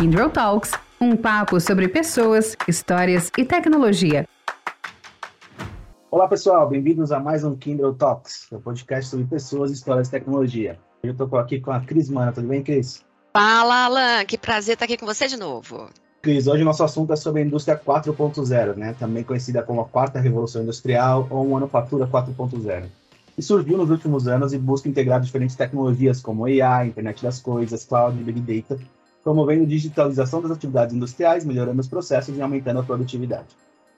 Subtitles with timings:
[0.00, 4.26] Kindle Talks, um papo sobre pessoas, histórias e tecnologia.
[6.10, 10.78] Olá pessoal, bem-vindos a mais um Kindle Talks, o podcast sobre pessoas, histórias e tecnologia.
[11.02, 13.04] Eu estou aqui com a Cris Mana, tudo bem, Cris?
[13.34, 15.90] Fala, Alan, que prazer estar aqui com você de novo.
[16.22, 18.96] Cris, hoje nosso assunto é sobre a indústria 4.0, né?
[18.98, 22.84] também conhecida como a quarta revolução industrial ou manufatura 4.0
[23.36, 27.84] e surgiu nos últimos anos e busca integrar diferentes tecnologias como AI, internet das coisas,
[27.84, 28.78] cloud e big data
[29.22, 33.48] promovendo digitalização das atividades industriais, melhorando os processos e aumentando a produtividade.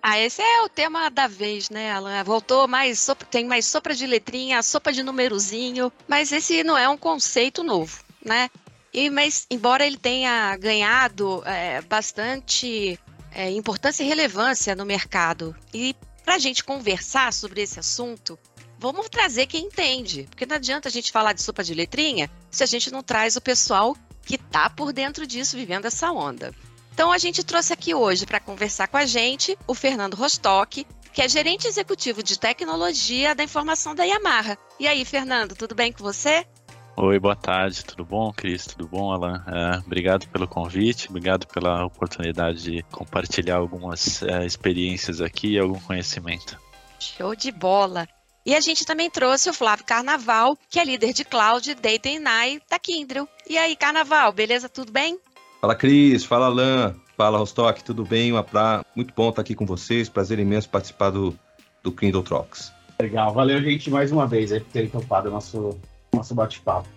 [0.03, 2.25] Ah, esse é o tema da vez, né, Alan?
[2.25, 6.99] Voltou mais, tem mais sopa de letrinha, sopa de numerozinho, mas esse não é um
[6.99, 8.51] conceito novo, né?
[8.93, 12.99] E, mas, embora ele tenha ganhado é, bastante
[13.33, 15.95] é, importância e relevância no mercado, e
[16.25, 18.37] para a gente conversar sobre esse assunto,
[18.79, 22.65] vamos trazer quem entende, porque não adianta a gente falar de sopa de letrinha se
[22.65, 26.53] a gente não traz o pessoal que está por dentro disso, vivendo essa onda.
[26.95, 31.23] Então a gente trouxe aqui hoje para conversar com a gente o Fernando Rostock, que
[31.23, 34.57] é gerente executivo de tecnologia da informação da Yamaha.
[34.79, 36.47] E aí, Fernando, tudo bem com você?
[36.95, 38.67] Oi, boa tarde, tudo bom, Cris?
[38.67, 39.43] Tudo bom, Alan?
[39.47, 45.81] É, obrigado pelo convite, obrigado pela oportunidade de compartilhar algumas é, experiências aqui e algum
[45.81, 46.59] conhecimento.
[46.99, 48.07] Show de bola!
[48.45, 52.29] E a gente também trouxe o Flávio Carnaval, que é líder de Cloud, Data and
[52.29, 53.29] AI da Kindle.
[53.49, 54.69] E aí, Carnaval, beleza?
[54.69, 55.17] Tudo bem?
[55.61, 56.25] Fala, Cris.
[56.25, 56.93] Fala, Alain.
[57.17, 57.85] Fala, Rostock.
[57.85, 58.33] Tudo bem?
[58.33, 58.85] Uma pra...
[58.97, 60.09] Muito bom estar aqui com vocês.
[60.09, 61.39] Prazer imenso participar do,
[61.85, 62.73] do Kindle Talks.
[63.01, 63.33] Legal.
[63.33, 65.79] Valeu, gente, mais uma vez aí, por terem topado o nosso,
[66.13, 66.89] nosso bate-papo.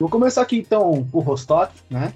[0.00, 2.14] Vou começar aqui, então, com o Rostock, né?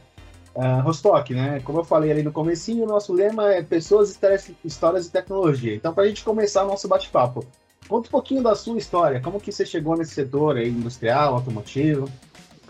[0.54, 1.60] Uh, Rostock, né?
[1.64, 4.18] Como eu falei ali no comecinho, o nosso lema é pessoas,
[4.64, 5.74] histórias e tecnologia.
[5.74, 7.44] Então, para a gente começar o nosso bate-papo,
[7.90, 12.08] Conta um pouquinho da sua história, como que você chegou nesse setor aí, industrial, automotivo?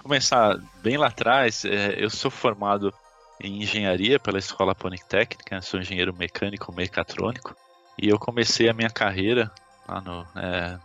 [0.03, 2.91] Começar bem lá atrás, é, eu sou formado
[3.39, 7.55] em engenharia pela Escola Politécnica, sou engenheiro mecânico mecatrônico,
[8.00, 9.53] e eu comecei a minha carreira
[9.87, 10.78] lá no é,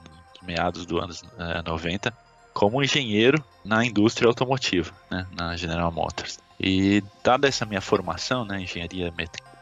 [0.43, 2.13] meados do anos é, 90
[2.53, 6.39] como engenheiro na indústria automotiva, né, na General Motors.
[6.59, 9.13] E dada essa minha formação, né, engenharia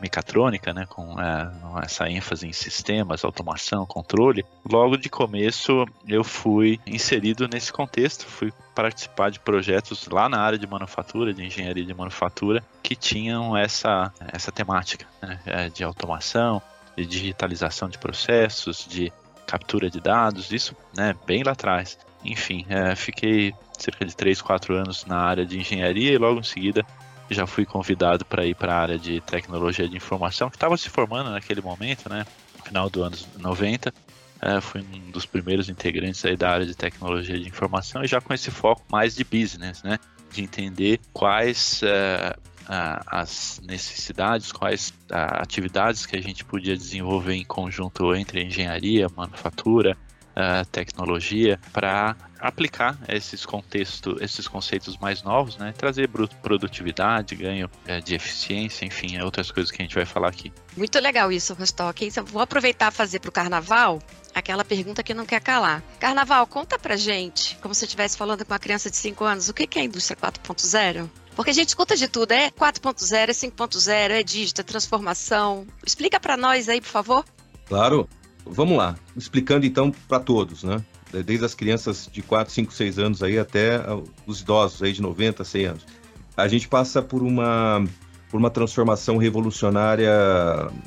[0.04, 6.78] mecatrônica, né, com é, essa ênfase em sistemas, automação, controle, logo de começo eu fui
[6.86, 11.94] inserido nesse contexto, fui participar de projetos lá na área de manufatura, de engenharia de
[11.94, 16.62] manufatura, que tinham essa, essa temática né, é, de automação,
[16.98, 19.12] de digitalização de processos, de
[19.48, 21.98] captura de dados, isso né, bem lá atrás.
[22.26, 26.44] Enfim, é, fiquei cerca de 3, 4 anos na área de engenharia e logo em
[26.44, 26.86] seguida
[27.34, 30.90] já fui convidado para ir para a área de tecnologia de informação, que estava se
[30.90, 32.26] formando naquele momento, né?
[32.58, 33.94] No final do anos 90.
[34.42, 38.20] É, fui um dos primeiros integrantes aí da área de tecnologia de informação e já
[38.20, 39.98] com esse foco mais de business, né?
[40.32, 42.36] De entender quais é,
[42.68, 49.98] as necessidades, quais atividades que a gente podia desenvolver em conjunto entre engenharia, manufatura,
[50.34, 55.74] uh, tecnologia para aplicar esses contextos, esses conceitos mais novos, né?
[55.78, 56.10] Trazer
[56.42, 60.52] produtividade, ganho uh, de eficiência, enfim, é outras coisas que a gente vai falar aqui.
[60.76, 62.10] Muito legal isso, Rostock.
[62.26, 64.00] Vou aproveitar fazer para o Carnaval
[64.36, 65.82] aquela pergunta que não quer calar.
[66.00, 69.54] Carnaval, conta pra gente, como se estivesse falando com uma criança de 5 anos, o
[69.54, 71.10] que é a indústria 4.0?
[71.36, 75.66] Porque a gente escuta de tudo, é 4.0, é 5.0, é dígito, é transformação.
[75.86, 77.26] Explica para nós aí, por favor.
[77.66, 78.08] Claro.
[78.46, 80.84] Vamos lá, explicando então para todos, né?
[81.22, 83.80] Desde as crianças de 4, 5, 6 anos aí até
[84.26, 85.86] os idosos aí de 90, 100 anos.
[86.36, 87.86] A gente passa por uma
[88.32, 90.12] por uma transformação revolucionária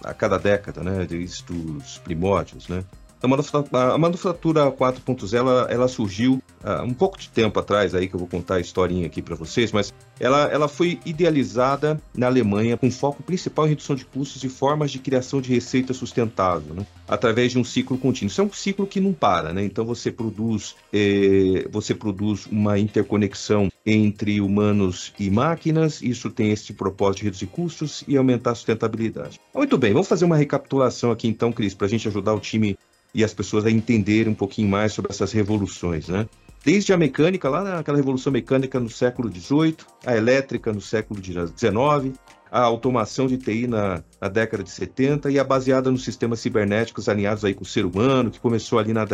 [0.03, 1.07] a cada década, né?
[1.09, 2.83] Desde os primórdios, né?
[3.23, 6.43] A manufatura 4.0 ela, ela surgiu
[6.85, 9.71] um pouco de tempo atrás aí que eu vou contar a historinha aqui para vocês,
[9.71, 14.49] mas ela, ela foi idealizada na Alemanha com foco principal em redução de custos e
[14.49, 16.87] formas de criação de receita sustentável, né?
[17.09, 18.31] através de um ciclo contínuo.
[18.31, 19.65] Isso é um ciclo que não para, né?
[19.65, 26.03] Então você produz eh, você produz uma interconexão entre humanos e máquinas.
[26.03, 29.41] Isso tem esse propósito de reduzir custos e aumentar a sustentabilidade.
[29.55, 32.77] Muito bem, vamos fazer uma recapitulação aqui então, Cris, para a gente ajudar o time
[33.15, 36.27] e as pessoas a entenderem um pouquinho mais sobre essas revoluções, né?
[36.67, 42.19] Desde a mecânica, lá naquela revolução mecânica no século XVIII, a elétrica no século XIX,
[42.51, 47.09] a automação de TI na, na, década de 70 e a baseada nos sistemas cibernéticos
[47.09, 49.07] alinhados aí com o ser humano, que começou ali na,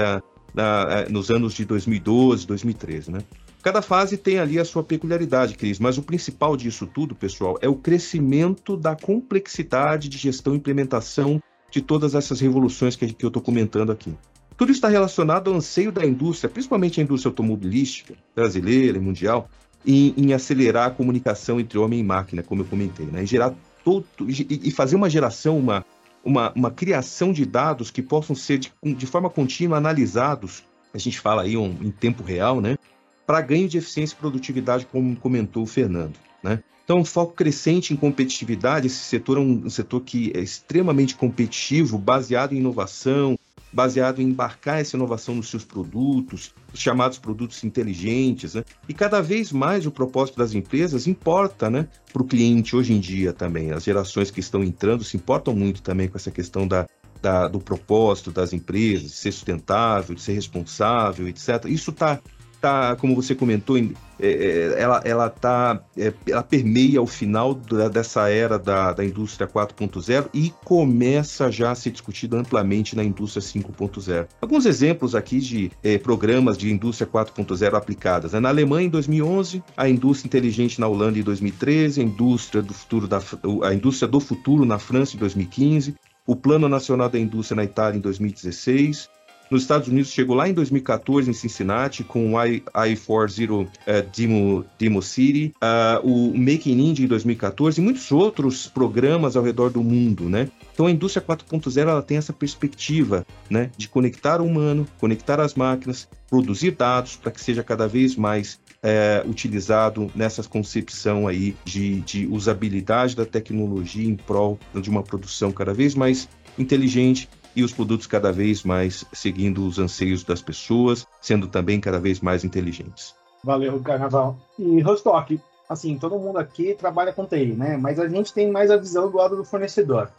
[0.55, 3.19] na, é, nos anos de 2012, 2013, né?
[3.63, 7.69] Cada fase tem ali a sua peculiaridade, Cris, mas o principal disso tudo, pessoal, é
[7.69, 11.39] o crescimento da complexidade de gestão e implementação
[11.71, 14.17] de todas essas revoluções que, que eu estou comentando aqui.
[14.63, 19.51] Tudo está relacionado ao anseio da indústria, principalmente a indústria automobilística brasileira e mundial,
[19.85, 23.25] em, em, acelerar a comunicação entre homem e máquina, como eu comentei, né?
[23.25, 23.53] E gerar
[23.85, 25.85] todo, e fazer uma geração, uma,
[26.25, 30.63] uma, uma criação de dados que possam ser de, de forma contínua analisados,
[30.95, 32.79] a gente fala aí um, em tempo real, né?
[33.27, 36.63] Para ganho de eficiência e produtividade, como comentou o Fernando, né?
[36.85, 41.17] Então, um foco crescente em competitividade, esse setor é um, um setor que é extremamente
[41.17, 43.37] competitivo, baseado em inovação,
[43.73, 48.65] baseado em embarcar essa inovação nos seus produtos, os chamados produtos inteligentes, né?
[48.89, 53.01] E cada vez mais o propósito das empresas importa, né, para o cliente hoje em
[53.01, 53.73] dia também.
[53.73, 56.87] As gerações que estão entrando se importam muito também com essa questão da,
[57.21, 61.65] da do propósito das empresas, de ser sustentável, de ser responsável, etc.
[61.67, 62.21] Isso está
[62.63, 63.85] tá, como você comentou, é,
[64.21, 69.49] é, ela, ela, tá, é, ela permeia o final da, dessa era da, da indústria
[69.49, 74.29] 4.0 e começa já a ser discutida amplamente na indústria 5.0.
[74.41, 75.73] Alguns exemplos aqui de
[76.05, 78.33] programas de indústria 4.0 aplicadas.
[78.33, 78.39] Né?
[78.39, 83.09] Na Alemanha, em 2011, a indústria inteligente na Holanda, em 2013, a indústria do futuro,
[83.09, 83.21] da,
[83.65, 87.99] a indústria do futuro na França, em 2015, o Plano Nacional da Indústria na Itália,
[87.99, 89.09] em 2016,
[89.53, 93.69] nos Estados Unidos chegou lá em 2014 em Cincinnati com o I-40 uh,
[94.17, 99.43] Demo, Demo City, uh, o Make in India em 2014 e muitos outros programas ao
[99.43, 100.49] redor do mundo, né?
[100.73, 105.53] Então a indústria 4.0 ela tem essa perspectiva, né, de conectar o humano, conectar as
[105.53, 112.01] máquinas, produzir dados para que seja cada vez mais é, utilizado nessa concepção aí de,
[112.01, 116.27] de usabilidade da tecnologia em prol de uma produção cada vez mais
[116.59, 121.99] inteligente, e os produtos cada vez mais seguindo os anseios das pessoas, sendo também cada
[121.99, 123.15] vez mais inteligentes.
[123.45, 124.37] Valeu, Carnaval.
[124.59, 127.77] E Rostock, assim, todo mundo aqui trabalha com TI, né?
[127.77, 130.11] Mas a gente tem mais a visão do lado do fornecedor.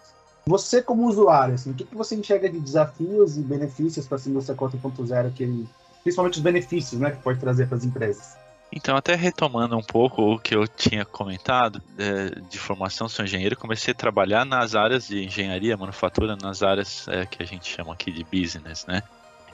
[0.46, 4.30] Você, como usuário, assim, o que, que você enxerga de desafios e benefícios para a
[4.30, 5.66] indústria 4.0, que,
[6.04, 8.36] principalmente os benefícios né, que pode trazer para as empresas?
[8.76, 13.56] Então, até retomando um pouco o que eu tinha comentado de, de, formação, sou engenheiro,
[13.56, 17.94] comecei a trabalhar nas áreas de engenharia, manufatura, nas áreas é, que a gente chama
[17.94, 19.04] aqui de business, né?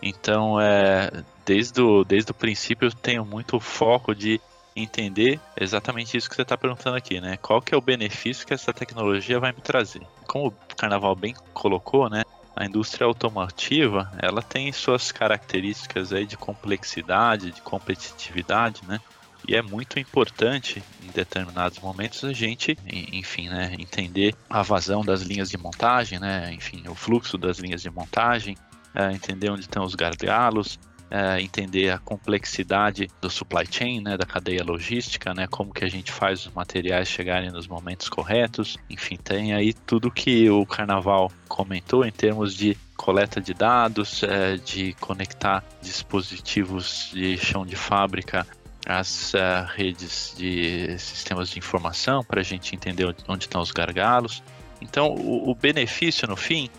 [0.01, 1.11] Então, é,
[1.45, 4.39] desde, o, desde o princípio, eu tenho muito foco de
[4.73, 7.35] entender exatamente isso que você está perguntando aqui, né?
[7.41, 10.01] Qual que é o benefício que essa tecnologia vai me trazer?
[10.25, 12.23] Como o Carnaval bem colocou, né?
[12.59, 18.99] A indústria automotiva ela tem suas características aí de complexidade, de competitividade, né?
[19.47, 25.21] E é muito importante em determinados momentos a gente, enfim, né, entender a vazão das
[25.21, 28.57] linhas de montagem, né, enfim, o fluxo das linhas de montagem,
[28.93, 30.77] é, entender onde estão os gargalos,
[31.11, 35.89] é, entender a complexidade do supply chain, né, da cadeia logística, né, como que a
[35.89, 38.77] gente faz os materiais chegarem nos momentos corretos.
[38.89, 44.57] Enfim, tem aí tudo que o Carnaval comentou em termos de coleta de dados, é,
[44.57, 48.45] de conectar dispositivos de chão de fábrica
[48.85, 54.41] às uh, redes de sistemas de informação para a gente entender onde estão os gargalos.
[54.81, 56.69] Então, o, o benefício no fim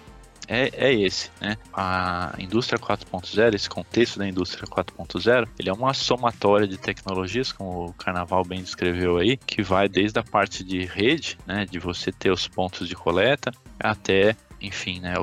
[0.50, 1.56] é, é esse, né?
[1.72, 7.86] A indústria 4.0, esse contexto da indústria 4.0, ele é uma somatória de tecnologias, como
[7.86, 12.10] o Carnaval bem descreveu aí, que vai desde a parte de rede, né, de você
[12.10, 15.14] ter os pontos de coleta, até enfim, né,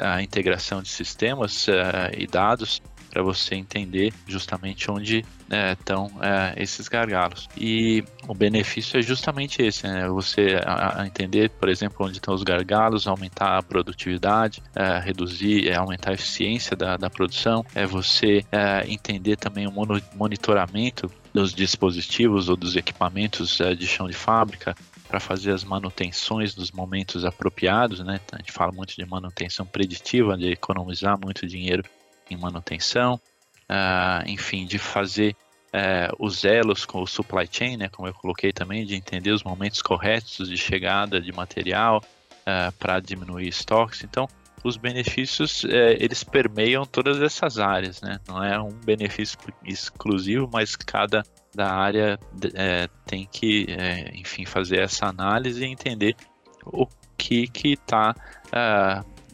[0.00, 5.22] a integração de sistemas uh, e dados para você entender justamente onde
[5.72, 7.46] estão né, é, esses gargalos.
[7.58, 10.08] E o benefício é justamente esse, né?
[10.08, 15.68] Você a, a entender, por exemplo, onde estão os gargalos, aumentar a produtividade, é, reduzir,
[15.68, 19.72] é, aumentar a eficiência da, da produção, é você é, entender também o
[20.14, 24.74] monitoramento dos dispositivos ou dos equipamentos é, de chão de fábrica,
[25.06, 28.18] para fazer as manutenções nos momentos apropriados, né?
[28.32, 31.84] A gente fala muito de manutenção preditiva, de economizar muito dinheiro
[32.30, 33.14] em manutenção,
[33.68, 35.36] uh, enfim, de fazer
[35.68, 39.42] uh, os elos com o supply chain, né, como eu coloquei também, de entender os
[39.42, 42.02] momentos corretos de chegada de material uh,
[42.46, 44.02] ah, para diminuir estoques.
[44.02, 44.28] Então,
[44.64, 48.18] os benefícios eh, eles permeiam todas essas áreas, né?
[48.28, 51.22] Não é um benefício exclusivo, mas cada
[51.54, 52.18] da área
[52.54, 56.16] eh, tem que, eh, enfim, fazer essa análise e entender
[56.64, 56.86] o
[57.18, 58.14] que que está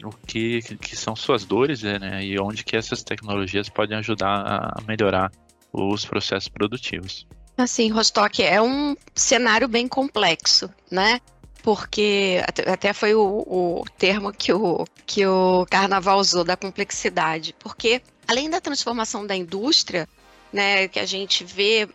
[0.04, 4.80] o que, que são suas dores né, e onde que essas tecnologias podem ajudar a
[4.86, 5.30] melhorar
[5.72, 7.26] os processos produtivos.
[7.56, 11.20] Assim, Rostock, é um cenário bem complexo, né?
[11.62, 17.54] Porque até foi o, o termo que o, que o Carnaval usou da complexidade.
[17.58, 20.08] Porque além da transformação da indústria,
[20.52, 21.88] né, que a gente vê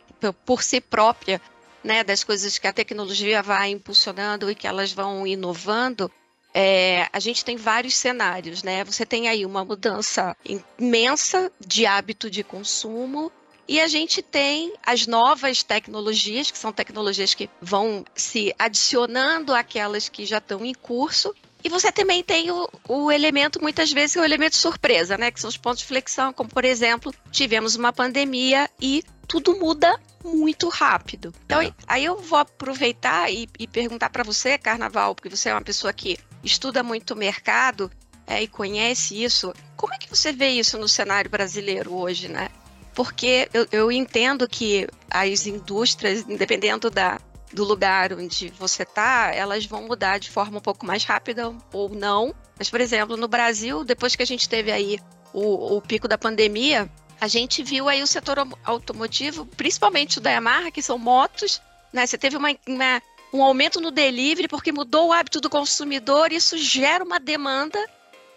[0.45, 1.41] por si própria,
[1.83, 6.11] né, das coisas que a tecnologia vai impulsionando e que elas vão inovando,
[6.53, 8.83] é, a gente tem vários cenários, né?
[8.83, 10.37] Você tem aí uma mudança
[10.77, 13.31] imensa de hábito de consumo,
[13.67, 20.09] E a gente tem as novas tecnologias, que são tecnologias que vão se adicionando àquelas
[20.09, 21.33] que já estão em curso.
[21.63, 25.31] E você também tem o, o elemento, muitas vezes, é o elemento surpresa, né?
[25.31, 29.97] Que são os pontos de flexão, como, por exemplo, tivemos uma pandemia e tudo muda
[30.25, 31.33] muito rápido.
[31.45, 31.73] Então, é.
[31.87, 35.93] aí eu vou aproveitar e, e perguntar para você, Carnaval, porque você é uma pessoa
[35.93, 37.91] que estuda muito o mercado
[38.27, 39.53] é, e conhece isso.
[39.75, 42.49] Como é que você vê isso no cenário brasileiro hoje, né?
[42.93, 47.19] porque eu, eu entendo que as indústrias, dependendo da,
[47.51, 51.89] do lugar onde você está, elas vão mudar de forma um pouco mais rápida ou
[51.89, 52.33] não.
[52.57, 54.99] Mas, por exemplo, no Brasil, depois que a gente teve aí
[55.33, 60.31] o, o pico da pandemia, a gente viu aí o setor automotivo, principalmente o da
[60.31, 62.05] Yamaha, que são motos, né?
[62.05, 63.01] Você teve uma, uma,
[63.33, 67.79] um aumento no delivery porque mudou o hábito do consumidor, e isso gera uma demanda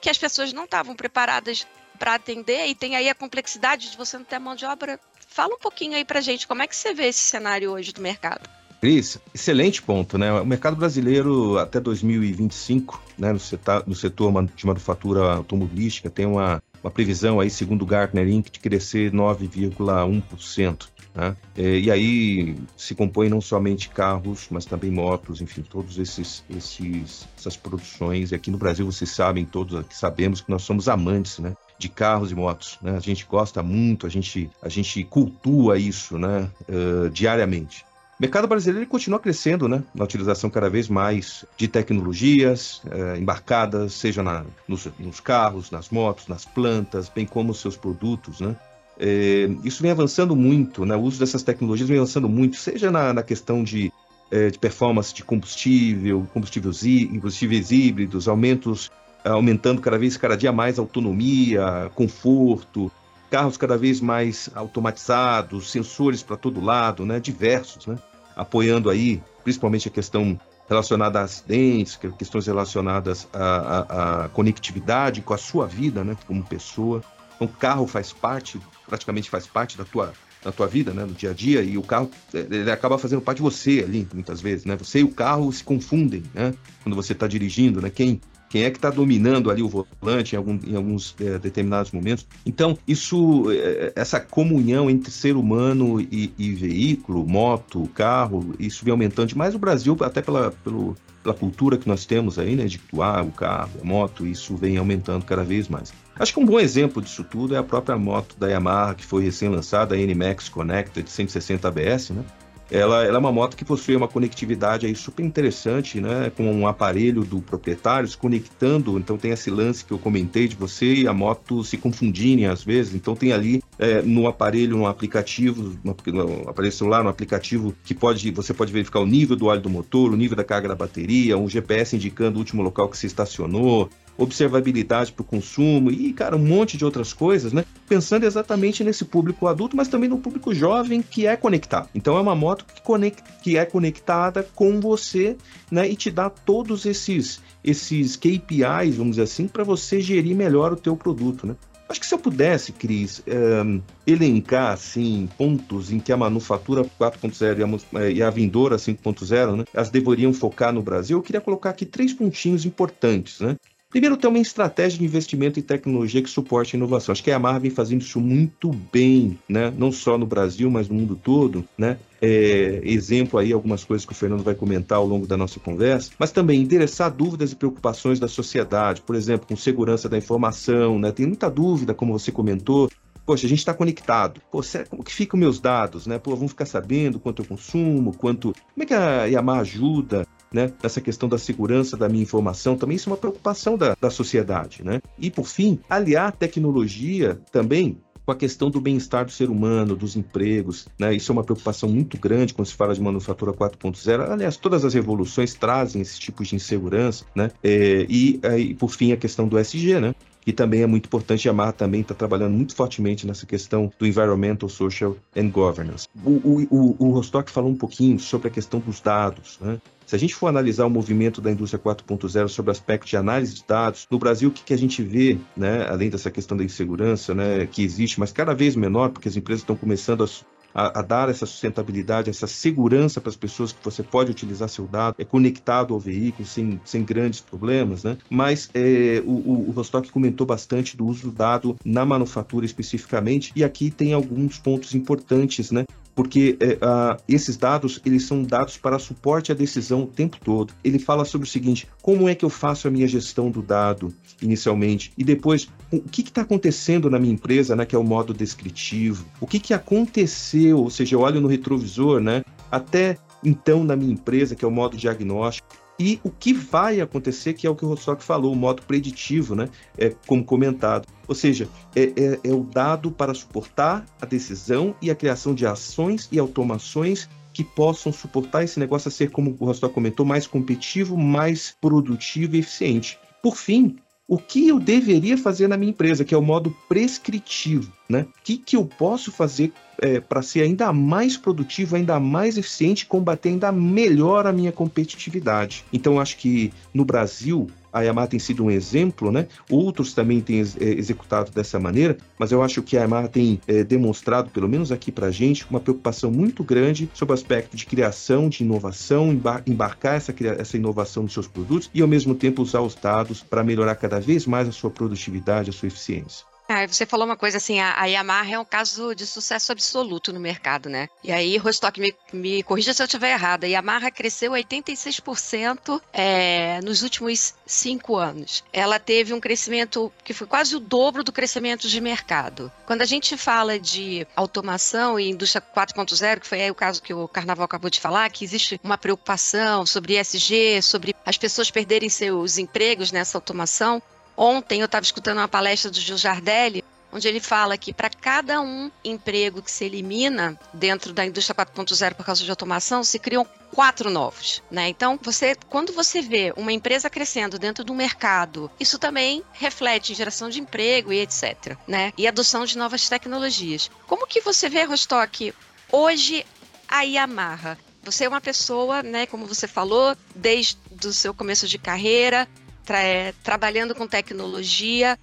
[0.00, 1.66] que as pessoas não estavam preparadas
[1.98, 4.98] para atender e tem aí a complexidade de você não ter mão de obra.
[5.28, 8.00] Fala um pouquinho aí para gente, como é que você vê esse cenário hoje do
[8.00, 8.48] mercado?
[8.80, 10.32] Cris, excelente ponto, né?
[10.32, 16.62] O mercado brasileiro até 2025, né, no setor, no setor de manufatura automobilística, tem uma,
[16.82, 20.88] uma previsão aí, segundo o Gartner Inc., de crescer 9,1%.
[21.16, 21.34] Né?
[21.56, 27.26] É, e aí se compõe não somente carros, mas também motos, enfim, todos esses, esses
[27.38, 28.30] essas produções.
[28.30, 31.56] E aqui no Brasil vocês sabem, todos aqui sabemos que nós somos amantes, né?
[31.78, 32.96] de carros e motos, né?
[32.96, 36.50] A gente gosta muito, a gente, a gente cultua isso, né?
[36.66, 37.84] Uh, diariamente.
[38.18, 39.84] O mercado brasileiro continua crescendo, né?
[39.94, 42.80] Na utilização cada vez mais de tecnologias
[43.18, 48.56] embarcadas, seja na, nos, nos, carros, nas motos, nas plantas, bem como seus produtos, né?
[48.98, 50.96] É, isso vem avançando muito, né?
[50.96, 53.92] O uso dessas tecnologias vem avançando muito, seja na, na questão de,
[54.30, 58.90] é, de performance de combustível, combustíveis, combustíveis híbridos, aumentos
[59.24, 62.90] aumentando cada vez, cada dia mais autonomia, conforto,
[63.30, 67.98] carros cada vez mais automatizados, sensores para todo lado, né, diversos, né,
[68.36, 70.38] apoiando aí, principalmente a questão
[70.68, 76.42] relacionada a acidentes, questões relacionadas à, à, à conectividade com a sua vida, né, como
[76.44, 77.02] pessoa.
[77.36, 80.12] Então, carro faz parte, praticamente faz parte da tua
[80.44, 83.38] da tua vida, né, no dia a dia, e o carro ele acaba fazendo parte
[83.38, 84.76] de você ali, muitas vezes, né?
[84.76, 86.54] Você e o carro se confundem, né?
[86.84, 87.90] Quando você está dirigindo, né?
[87.90, 91.90] Quem quem é que está dominando ali o volante em, algum, em alguns é, determinados
[91.90, 92.26] momentos.
[92.44, 98.92] Então, isso, é, essa comunhão entre ser humano e, e, veículo, moto, carro, isso vem
[98.92, 102.80] aumentando demais o Brasil, até pela, pelo, pela cultura que nós temos aí, né, de
[102.92, 105.92] doar o carro, a moto, isso vem aumentando cada vez mais.
[106.18, 109.24] Acho que um bom exemplo disso tudo é a própria moto da Yamaha, que foi
[109.24, 112.24] recém-lançada, a NMAX Connected 160 ABS, né?
[112.68, 116.32] Ela, ela, é uma moto que possui uma conectividade aí super interessante, né?
[116.36, 118.98] Com um aparelho do proprietário se conectando.
[118.98, 122.64] Então tem esse lance que eu comentei de você e a moto se confundirem às
[122.64, 122.94] vezes.
[122.94, 127.94] Então tem ali é, no aparelho, um aplicativo, no, no aparelho celular, um aplicativo que
[127.94, 130.74] pode você pode verificar o nível do óleo do motor, o nível da carga da
[130.74, 136.12] bateria, um GPS indicando o último local que se estacionou, observabilidade para o consumo e,
[136.12, 137.64] cara, um monte de outras coisas, né?
[137.88, 141.88] Pensando exatamente nesse público adulto, mas também no público jovem que é conectado.
[141.94, 145.36] Então é uma moto que, conect, que é conectada com você,
[145.70, 145.88] né?
[145.88, 150.76] E te dá todos esses esses KPIs, vamos dizer assim, para você gerir melhor o
[150.76, 151.56] teu produto, né?
[151.88, 153.22] Acho que se eu pudesse, Cris,
[153.64, 159.56] um, elencar assim, pontos em que a manufatura 4.0 e, a, e a vindoura 5.0,
[159.56, 163.38] né, elas deveriam focar no Brasil, eu queria colocar aqui três pontinhos importantes.
[163.40, 163.56] Né?
[163.96, 167.14] Primeiro, ter uma estratégia de investimento em tecnologia que suporte a inovação.
[167.14, 169.72] Acho que a Yamaha vem fazendo isso muito bem, né?
[169.74, 171.66] não só no Brasil, mas no mundo todo.
[171.78, 171.96] Né?
[172.20, 176.10] É, exemplo aí, algumas coisas que o Fernando vai comentar ao longo da nossa conversa,
[176.18, 181.10] mas também endereçar dúvidas e preocupações da sociedade, por exemplo, com segurança da informação, né?
[181.10, 182.90] Tem muita dúvida, como você comentou,
[183.24, 184.42] poxa, a gente está conectado.
[184.52, 184.60] Pô,
[184.90, 186.18] como que ficam meus dados, né?
[186.18, 188.52] Pô, vamos ficar sabendo quanto eu consumo, quanto.
[188.74, 192.96] Como é que a Yamaha ajuda né, nessa questão da segurança da minha informação, também
[192.96, 194.82] isso é uma preocupação da, da sociedade.
[194.82, 195.02] Né?
[195.18, 200.16] E, por fim, aliar tecnologia também com a questão do bem-estar do ser humano, dos
[200.16, 201.14] empregos, né?
[201.14, 204.32] Isso é uma preocupação muito grande quando se fala de manufatura 4.0.
[204.32, 207.52] Aliás, todas as revoluções trazem esse tipo de insegurança, né?
[207.62, 210.12] É, e, e, por fim, a questão do SG, né?
[210.46, 211.48] que também é muito importante.
[211.48, 216.06] A Yamaha também está trabalhando muito fortemente nessa questão do Environmental, Social and Governance.
[216.24, 219.58] O, o, o, o Rostock falou um pouquinho sobre a questão dos dados.
[219.60, 219.80] Né?
[220.06, 223.54] Se a gente for analisar o movimento da indústria 4.0 sobre o aspecto de análise
[223.54, 226.62] de dados, no Brasil, o que, que a gente vê, né, além dessa questão da
[226.62, 230.28] insegurança né, que existe, mas cada vez menor, porque as empresas estão começando a
[230.76, 234.86] a, a, dar essa sustentabilidade, essa segurança para as pessoas que você pode utilizar seu
[234.86, 238.18] dado, é conectado ao veículo sem, sem grandes problemas, né?
[238.28, 243.64] Mas é, o, o, Rostock comentou bastante do uso do dado na manufatura especificamente, e
[243.64, 245.86] aqui tem alguns pontos importantes, né?
[246.16, 250.72] porque é, uh, esses dados eles são dados para suporte à decisão o tempo todo.
[250.82, 254.14] Ele fala sobre o seguinte: como é que eu faço a minha gestão do dado
[254.42, 258.34] inicialmente e depois o que está acontecendo na minha empresa, né, que é o modo
[258.34, 259.24] descritivo?
[259.40, 260.78] O que, que aconteceu?
[260.78, 262.44] Ou seja, eu olho no retrovisor, né?
[262.70, 267.54] Até então na minha empresa, que é o modo diagnóstico e o que vai acontecer,
[267.54, 269.68] que é o que o Rostock falou, o modo preditivo, né?
[269.96, 271.06] É, como comentado.
[271.26, 275.66] Ou seja, é, é, é o dado para suportar a decisão e a criação de
[275.66, 280.46] ações e automações que possam suportar esse negócio a ser, como o Rostock comentou, mais
[280.46, 283.18] competitivo, mais produtivo e eficiente.
[283.42, 283.96] Por fim,
[284.28, 288.22] o que eu deveria fazer na minha empresa, que é o modo prescritivo, né?
[288.22, 293.06] O que, que eu posso fazer é, para ser ainda mais produtivo, ainda mais eficiente,
[293.06, 295.84] combater ainda melhor a minha competitividade.
[295.92, 299.46] Então, acho que no Brasil a Yamaha tem sido um exemplo, né?
[299.70, 303.82] Outros também têm é, executado dessa maneira, mas eu acho que a Yamaha tem é,
[303.82, 308.50] demonstrado, pelo menos aqui para gente, uma preocupação muito grande sobre o aspecto de criação,
[308.50, 312.82] de inovação, embar embarcar essa, essa inovação nos seus produtos e, ao mesmo tempo, usar
[312.82, 316.44] os dados para melhorar cada vez mais a sua produtividade, a sua eficiência.
[316.68, 320.40] Ah, você falou uma coisa assim, a, Yamaha é um caso de sucesso absoluto no
[320.40, 321.08] mercado, né?
[321.22, 326.80] E aí, Rostock, me, me corrija se eu estiver errada, a Yamaha cresceu 86% é,
[326.82, 328.64] nos últimos cinco anos.
[328.72, 332.72] Ela teve um crescimento que foi quase o dobro do crescimento de mercado.
[332.84, 337.28] Quando a gente fala de automação e indústria 4.0, que foi o caso que o
[337.28, 342.58] Carnaval acabou de falar, que existe uma preocupação sobre ESG, sobre as pessoas perderem seus
[342.58, 344.02] empregos nessa automação,
[344.36, 348.60] Ontem eu estava escutando uma palestra do Gil Jardelli, onde ele fala que para cada
[348.60, 353.46] um emprego que se elimina dentro da indústria 4.0 por causa de automação, se criam
[353.72, 354.88] quatro novos, né?
[354.88, 360.14] Então, você, quando você vê uma empresa crescendo dentro do mercado, isso também reflete em
[360.14, 362.12] geração de emprego e etc, né?
[362.18, 363.90] E adoção de novas tecnologias.
[364.06, 365.54] Como que você vê, Rostock,
[365.90, 366.44] hoje
[366.88, 367.78] a Yamaha?
[368.02, 372.48] Você é uma pessoa, né, como você falou, desde o seu começo de carreira,
[372.86, 375.18] tra é, trabalhando com tecnologia,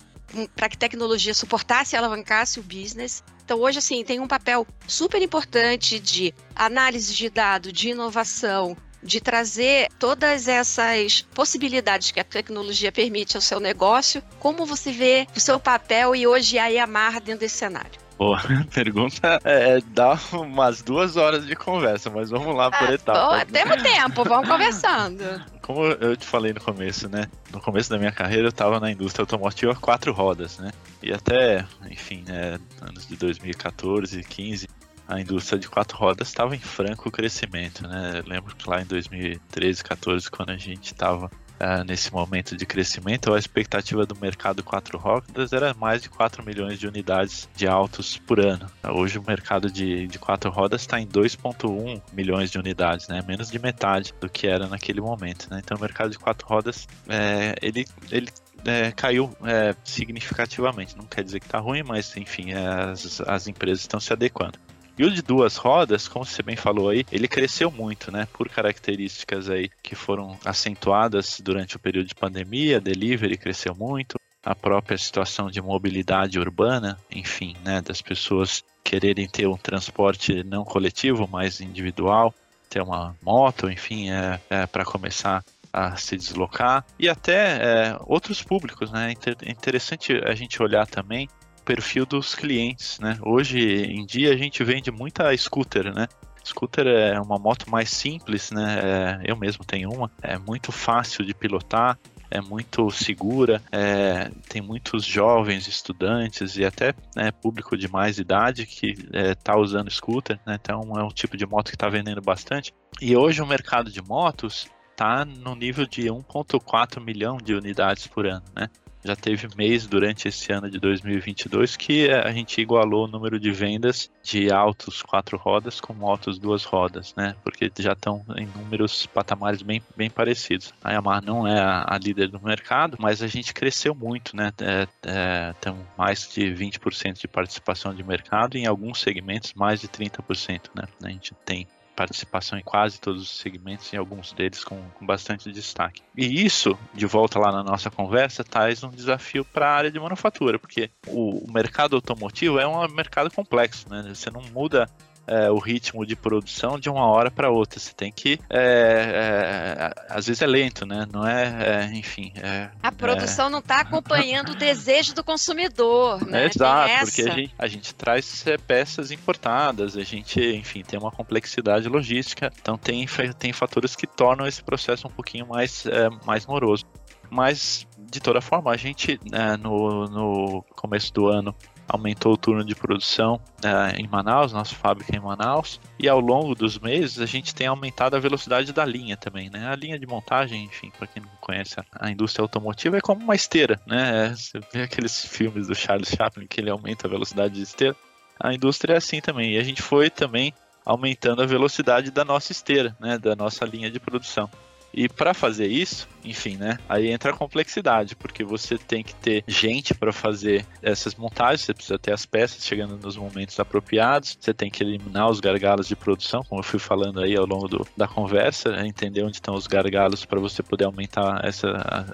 [0.56, 3.24] para que tecnologia suportasse e alavancasse o business.
[3.46, 9.20] Então, hoje, assim, tem um papel super importante de análise de dado, de inovação, de
[9.20, 14.24] trazer todas essas possibilidades que a tecnologia permite ao seu negócio.
[14.40, 18.03] Como você vê o seu papel e hoje a Yamaha dentro desse cenário?
[18.18, 18.40] Boa
[18.74, 23.52] pergunta é, dá umas duas horas de conversa, mas vamos lá por ah, etapas.
[23.52, 25.24] temos tempo, vamos conversando.
[25.62, 27.28] Como eu te falei no começo, né?
[27.52, 30.72] No começo da minha carreira eu estava na indústria automotiva quatro rodas, né?
[31.02, 34.68] E até, enfim, né, anos de 2014, 15,
[35.08, 38.22] a indústria de quatro rodas estava em franco crescimento, né?
[38.24, 41.30] Eu lembro que lá em 2013, 14, quando a gente estava
[41.64, 46.44] uh, nesse momento de crescimento, a expectativa do mercado quatro rodas era mais de 4
[46.44, 48.70] milhões de unidades de autos por ano.
[48.84, 53.24] Hoje o mercado de, de quatro rodas está em 2,1 milhões de unidades, né?
[53.26, 55.48] menos de metade do que era naquele momento.
[55.50, 55.62] Né?
[55.64, 58.30] Então o mercado de quatro rodas é, ele, ele
[58.66, 60.98] é, caiu é, significativamente.
[60.98, 64.60] Não quer dizer que está ruim, mas enfim, as, as empresas estão se adequando.
[64.98, 68.28] E o de duas rodas, como você bem falou aí, ele cresceu muito, né?
[68.32, 74.54] Por características aí que foram acentuadas durante o período de pandemia, delivery cresceu muito, a
[74.54, 81.28] própria situação de mobilidade urbana, enfim, né, das pessoas quererem ter um transporte não coletivo,
[81.32, 82.34] mas individual,
[82.70, 88.44] ter uma moto, enfim, é, é para começar a se deslocar e até é, outros
[88.44, 89.14] públicos, né?
[89.42, 91.28] É interessante a gente olhar também
[91.64, 93.18] perfil dos clientes, né?
[93.22, 96.08] Hoje em dia a gente vende muita scooter, né?
[96.46, 98.80] Scooter é uma moto mais simples, né?
[98.84, 100.12] É, eu mesmo tenho uma.
[100.22, 101.98] É muito fácil de pilotar,
[102.30, 108.66] é muito segura, é, tem muitos jovens estudantes e até né, público de mais idade
[108.66, 110.58] que está é, usando scooter, né?
[110.60, 112.74] então é um tipo de moto que está vendendo bastante.
[113.00, 118.26] E hoje o mercado de motos está no nível de 1,4 milhão de unidades por
[118.26, 118.68] ano, né?
[119.04, 123.52] Já teve mês durante esse ano de 2022 que a gente igualou o número de
[123.52, 127.36] vendas de autos quatro rodas com motos duas rodas, né?
[127.44, 130.74] Porque já estão em números patamares bem, bem parecidos.
[130.84, 134.52] A Yamaha não é a, a líder do mercado, mas a gente cresceu muito, né?
[134.62, 139.82] É, é, temos mais de 20% de participação de mercado e em alguns segmentos mais
[139.82, 140.84] de 30%, né?
[141.04, 145.52] A gente tem participação em quase todos os segmentos e alguns deles com, com, bastante
[145.52, 146.02] destaque.
[146.18, 150.00] E isso, de volta lá na nossa conversa, traz um desafio para a área de
[150.00, 154.04] manufatura, porque o, o, mercado automotivo é um mercado complexo, né?
[154.14, 154.90] Você não muda
[155.28, 157.80] é, o ritmo de produção de uma hora para outra.
[157.80, 158.40] Você tem que.
[158.50, 161.08] É, é, às vezes é lento, né?
[161.12, 161.86] Não é.
[161.90, 162.32] é enfim.
[162.36, 166.46] É, a produção não está acompanhando o desejo do consumidor, né?
[166.46, 171.88] exato, porque a gente, a gente traz peças importadas, a gente, enfim, tem uma complexidade
[171.88, 173.06] logística, então tem,
[173.38, 175.86] tem fatores que tornam esse processo um pouquinho mais,
[176.26, 176.86] mais moroso.
[177.30, 179.20] Mas, de toda forma, a gente,
[179.60, 181.56] no, no começo do ano,
[181.88, 186.56] aumentou o turno de produção uh, em Manaus, nossa fábrica em Manaus, e ao longo
[186.56, 189.68] dos meses a gente tem aumentado a velocidade da linha também, né?
[189.68, 193.36] A linha de montagem, enfim, para quem não conhece a indústria automotiva, é como uma
[193.36, 194.28] esteira, né?
[194.28, 197.96] É, você vê aqueles filmes do Charles Chaplin que ele aumenta a velocidade de esteira.
[198.40, 200.54] A indústria é assim também, e a gente foi também
[200.86, 203.18] aumentando a velocidade da nossa esteira, né?
[203.18, 204.50] Da nossa linha de produção.
[204.94, 206.78] E para fazer isso, enfim, né?
[206.88, 211.74] Aí entra a complexidade, porque você tem que ter gente para fazer essas montagens, você
[211.74, 215.96] precisa ter as peças chegando nos momentos apropriados, você tem que eliminar os gargalos de
[215.96, 218.86] produção, como eu fui falando aí ao longo do, da conversa, né?
[218.86, 221.68] entender onde estão os gargalos para você poder aumentar essa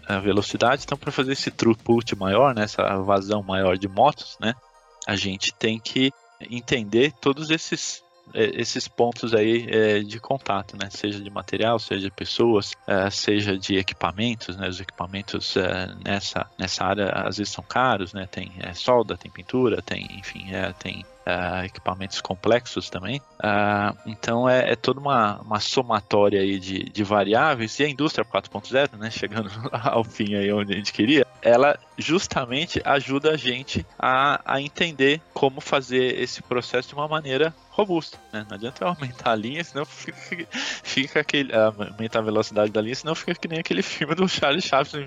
[0.07, 0.83] a, a velocidade.
[0.85, 2.63] Então, para fazer esse throughput maior, né?
[2.63, 4.53] essa vazão maior de motos, né?
[5.05, 6.11] A gente tem que
[6.49, 10.89] entender todos esses esses pontos aí é, de contato, né?
[10.89, 14.67] Seja de material, seja de pessoas, é, seja de equipamentos, né?
[14.67, 18.27] Os equipamentos é, nessa, nessa área às vezes são caros, né?
[18.29, 21.05] Tem é, solda, tem pintura, tem, enfim, é, tem
[21.63, 23.21] equipamentos complexos também.
[24.07, 28.97] Então é, é, toda uma, uma somatória aí de, de variáveis e a indústria 4.0,
[28.97, 34.41] né, chegando ao fim aí onde a gente queria, ela justamente ajuda a gente a,
[34.45, 38.45] a entender como fazer esse processo de uma maneira robusta, né?
[38.47, 40.47] Não adianta aumentar a linha, senão fica,
[40.83, 41.53] fica aquele.
[41.55, 45.05] aumentar a velocidade da linha, senão fica que nem aquele filme do Charlie Chaplin,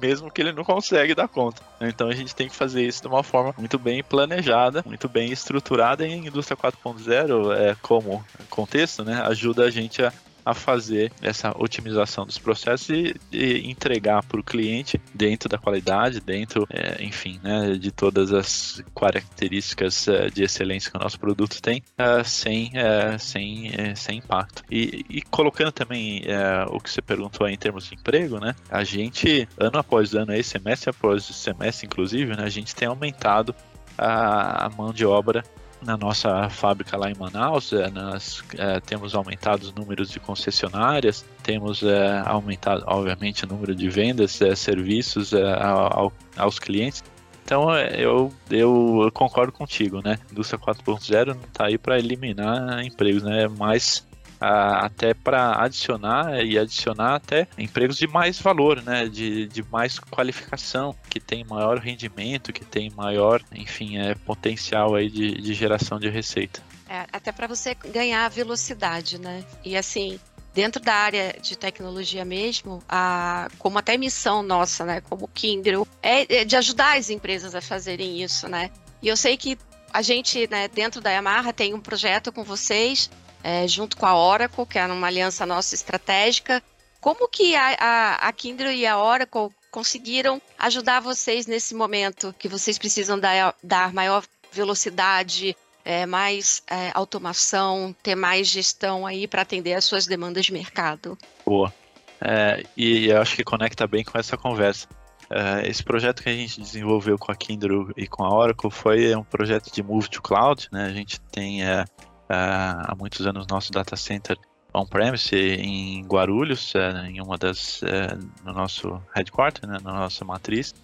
[0.00, 1.62] mesmo que ele não consegue dar conta.
[1.80, 5.32] Então a gente tem que fazer isso de uma forma muito bem planejada, muito bem
[5.32, 10.12] estruturada e a indústria 4.0, é, como contexto, né, ajuda a gente a
[10.44, 16.20] a fazer essa otimização dos processos e, e entregar para o cliente dentro da qualidade,
[16.20, 21.60] dentro, é, enfim, né, de todas as características é, de excelência que o nosso produto
[21.60, 24.62] tem, é, sem, é, sem, é, sem impacto.
[24.70, 28.84] E, e colocando também é, o que você perguntou em termos de emprego, né, a
[28.84, 33.54] gente, ano após ano, aí, semestre após semestre, inclusive, né, a gente tem aumentado
[33.98, 35.44] a mão de obra
[35.82, 41.24] na nossa fábrica lá em Manaus, é, nós é, temos aumentado os números de concessionárias,
[41.42, 47.02] temos é, aumentado, obviamente, o número de vendas, é, serviços é, ao, aos clientes.
[47.44, 50.18] Então é, eu, eu concordo contigo, né?
[50.30, 53.48] Indústria 4.0 não está aí para eliminar empregos, né?
[53.48, 54.06] Mas
[54.40, 59.06] até para adicionar e adicionar até empregos de mais valor, né?
[59.06, 65.10] De, de mais qualificação, que tem maior rendimento, que tem maior, enfim, é, potencial aí
[65.10, 66.62] de, de geração de receita.
[66.88, 69.44] É, até para você ganhar velocidade, né?
[69.64, 70.18] E assim,
[70.54, 76.40] dentro da área de tecnologia mesmo, a, como até missão nossa, né, como Kindle, é,
[76.40, 78.70] é, de ajudar as empresas a fazerem isso, né?
[79.02, 79.56] E eu sei que
[79.92, 83.10] a gente, né, dentro da Yamaha tem um projeto com vocês
[83.42, 86.62] é, junto com a Oracle, que é uma aliança nossa estratégica.
[87.00, 92.48] Como que a, a, a Kindle e a Oracle conseguiram ajudar vocês nesse momento que
[92.48, 99.42] vocês precisam dar, dar maior velocidade, é, mais é, automação, ter mais gestão aí para
[99.42, 101.16] atender as suas demandas de mercado?
[101.44, 101.72] Boa.
[102.20, 104.86] É, e eu acho que conecta bem com essa conversa.
[105.30, 109.14] É, esse projeto que a gente desenvolveu com a Kindle e com a Oracle foi
[109.14, 110.68] um projeto de Move to Cloud.
[110.72, 110.84] Né?
[110.86, 111.84] A gente tem é,
[112.30, 114.38] há muitos anos nosso data center
[114.72, 120.74] on-premise em Guarulhos, uh, em uma das uh, no nosso headquarter, né, na nossa matriz.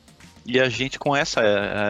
[0.44, 1.40] E a gente com essa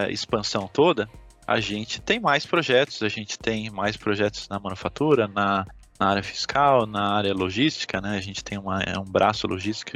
[0.09, 1.07] expansão toda,
[1.45, 5.63] a gente tem mais projetos, a gente tem mais projetos na manufatura, na,
[5.99, 8.17] na área fiscal, na área logística, né?
[8.17, 9.91] A gente tem uma, é um braço logístico,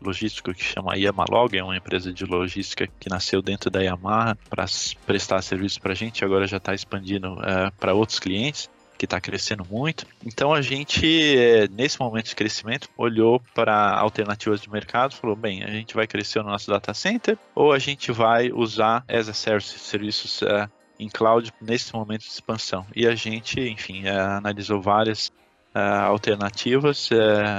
[0.00, 4.64] logístico que chama Yamalog, é uma empresa de logística que nasceu dentro da Yamaha para
[5.04, 7.36] prestar serviço para a gente, agora já está expandindo
[7.80, 10.06] para outros clientes que está crescendo muito.
[10.24, 15.64] Então a gente, é, nesse momento de crescimento, olhou para alternativas de mercado, falou: bem,
[15.64, 19.34] a gente vai crescer o nosso data center ou a gente vai usar as a
[19.34, 22.86] service, serviços uh, em cloud nesse momento de expansão.
[22.94, 25.28] E a gente, enfim, uh, analisou várias
[25.74, 27.10] uh, alternativas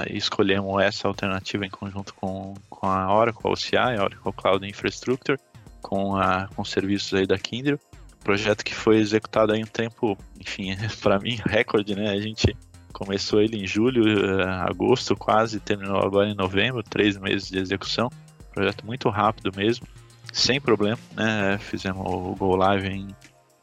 [0.10, 5.40] e escolhemos essa alternativa em conjunto com, com a Oracle OCI, a Oracle Cloud Infrastructure,
[5.82, 7.80] com, a, com serviços aí da Kindle
[8.26, 12.10] projeto que foi executado em um tempo, enfim, para mim, recorde, né?
[12.10, 12.58] A gente
[12.92, 18.10] começou ele em julho, uh, agosto quase, terminou agora em novembro, três meses de execução.
[18.54, 19.88] Projeto muito rápido mesmo,
[20.34, 21.58] sem problema, né?
[21.60, 23.08] Fizemos o Go Live em,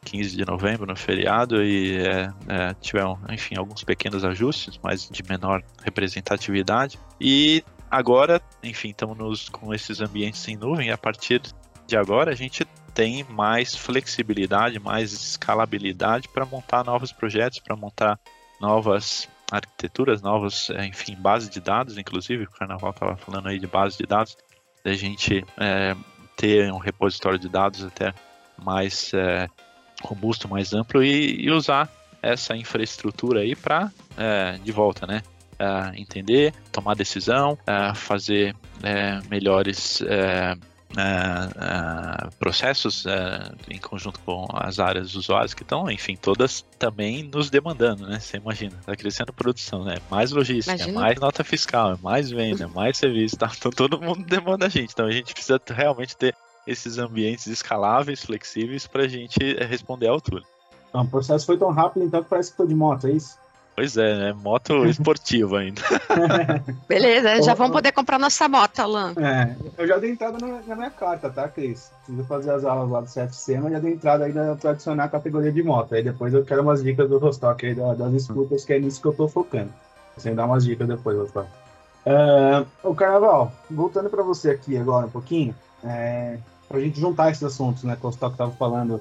[0.05, 5.63] 15 de novembro, no feriado, e é, é, enfim, alguns pequenos ajustes, mas de menor
[5.83, 6.99] representatividade.
[7.21, 11.41] E agora, enfim, estamos com esses ambientes em nuvem, e a partir
[11.87, 18.19] de agora a gente tem mais flexibilidade, mais escalabilidade para montar novos projetos, para montar
[18.61, 23.67] novas arquiteturas, novas, é, enfim, bases de dados, inclusive, o Carnaval estava falando aí de
[23.67, 24.37] base de dados,
[24.85, 25.95] da gente é,
[26.37, 28.15] ter um repositório de dados até
[28.57, 29.49] mais é,
[30.03, 31.91] robusto, mais amplo e, e, usar
[32.23, 35.23] essa infraestrutura aí para, é, de volta, né?
[35.59, 38.57] É, entender, tomar decisão, é, fazer
[39.29, 40.03] melhores
[40.93, 47.23] Uh, uh, processos uh, em conjunto com as áreas usuárias que estão, enfim, todas também
[47.23, 48.21] nos demandando, né?
[48.21, 49.97] Você imagina, está crescendo produção, né?
[50.11, 51.01] Mais logística, imagina.
[51.01, 53.51] mais nota fiscal, mais venda, mais serviço, tá?
[53.57, 54.93] Então todo mundo demanda a gente.
[54.93, 60.11] Então a gente precisa realmente ter esses ambientes escaláveis, flexíveis, para a gente responder à
[60.11, 60.43] altura.
[60.93, 63.39] o processo foi tão rápido, então, que parece que foi de moto, é isso?
[63.75, 64.33] Pois é, né?
[64.33, 65.81] Moto esportiva ainda.
[66.89, 69.15] Beleza, já vamos poder comprar nossa moto, Alan.
[69.17, 71.91] É, eu já dei entrada na, na, minha carta, tá, Cris?
[72.05, 75.09] Preciso fazer as aulas lá do CFC, mas já dei entrada aí para adicionar a
[75.09, 75.95] categoria de moto.
[75.95, 79.09] Aí depois eu quero umas dicas do Rostock aí, das escutas, que é nisso que
[79.09, 79.73] eu tô focando.
[80.17, 81.49] Você dar umas dicas depois, Rostock.
[82.05, 85.55] Uh, o Carnaval, voltando para você aqui agora um pouquinho,
[85.85, 86.37] é,
[86.69, 89.01] para a gente juntar esses assuntos, né, que o Rostock estava falando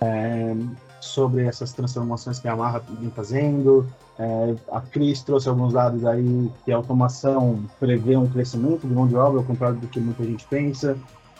[0.00, 0.54] é,
[1.00, 3.86] sobre essas transformações que a Amarra vem fazendo,
[4.18, 9.06] é, a Cris trouxe alguns dados aí que a automação prevê um crescimento de mão
[9.06, 10.96] de obra, ao contrário do que muita gente pensa.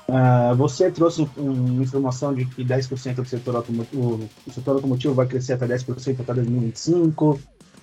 [0.08, 5.26] Uh, você trouxe uma informação de que 10% do setor automotivo, o setor automotivo vai
[5.26, 7.38] crescer até 10% até 2025.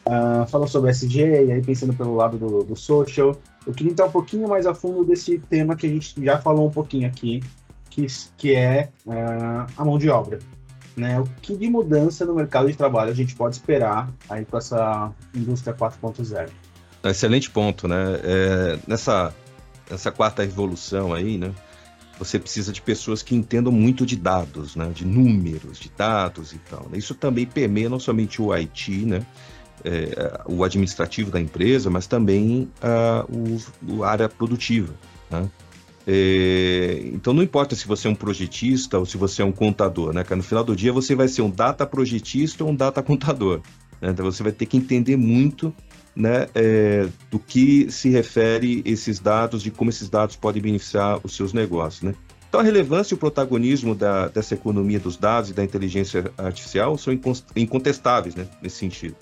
[0.07, 3.35] Uh, falou sobre SG, e aí pensando pelo lado do, do social.
[3.65, 6.67] Eu queria entrar um pouquinho mais a fundo desse tema que a gente já falou
[6.67, 7.43] um pouquinho aqui,
[7.91, 8.07] que,
[8.37, 10.39] que é uh, a mão de obra.
[10.95, 11.19] Né?
[11.19, 15.11] O que de mudança no mercado de trabalho a gente pode esperar aí com essa
[15.33, 16.49] indústria 4.0?
[17.03, 18.19] Excelente ponto, né?
[18.23, 19.33] É, nessa,
[19.89, 21.53] nessa quarta revolução aí, né?
[22.17, 24.89] Você precisa de pessoas que entendam muito de dados, né?
[24.93, 26.87] De números, de dados e tal.
[26.89, 26.97] Né?
[26.97, 29.25] Isso também permeia não somente o IT, né?
[29.83, 34.93] É, o administrativo da empresa, mas também a, o, a área produtiva.
[35.29, 35.47] Né?
[36.07, 40.13] É, então não importa se você é um projetista ou se você é um contador,
[40.13, 40.23] né?
[40.29, 43.61] No final do dia você vai ser um data projetista ou um data contador.
[44.01, 44.09] Né?
[44.11, 45.73] Então você vai ter que entender muito
[46.15, 51.35] né, é, do que se refere esses dados, de como esses dados podem beneficiar os
[51.35, 52.03] seus negócios.
[52.03, 52.15] Né?
[52.47, 56.97] Então a relevância e o protagonismo da, dessa economia dos dados e da inteligência artificial
[56.97, 57.13] são
[57.55, 59.15] incontestáveis né, nesse sentido.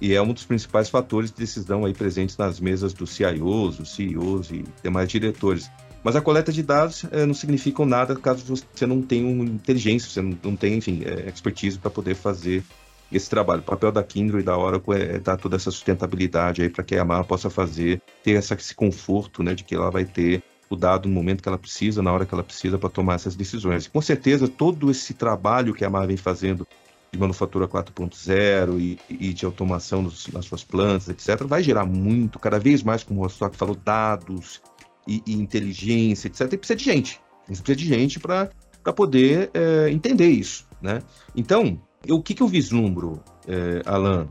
[0.00, 3.94] E é um dos principais fatores de decisão aí presentes nas mesas dos CIOs, dos
[3.94, 5.70] CEOs e demais diretores.
[6.04, 10.10] Mas a coleta de dados é, não significa nada caso você não tenha uma inteligência,
[10.10, 12.62] você não, não tenha, enfim, é, expertise para poder fazer
[13.10, 13.62] esse trabalho.
[13.62, 16.84] O papel da Kindle e da Oracle é, é dar toda essa sustentabilidade aí para
[16.84, 20.42] que a Yamaha possa fazer, ter essa, esse conforto, né, de que ela vai ter
[20.68, 23.34] o dado no momento que ela precisa, na hora que ela precisa para tomar essas
[23.34, 23.86] decisões.
[23.86, 26.68] E, com certeza, todo esse trabalho que a Yamaha vem fazendo
[27.10, 32.38] de manufatura 4.0 e, e, de automação nos, nas suas plantas, etc., vai gerar muito,
[32.38, 34.60] cada vez mais, como o Rostock falou, dados,
[35.06, 36.52] e, e inteligência, etc.
[36.52, 37.20] E precisa de gente.
[37.48, 38.48] Você precisa de gente para
[38.94, 40.66] poder é, entender isso.
[40.80, 41.00] Né?
[41.34, 44.28] Então, eu, o que, que eu vislumbro, é, Alan?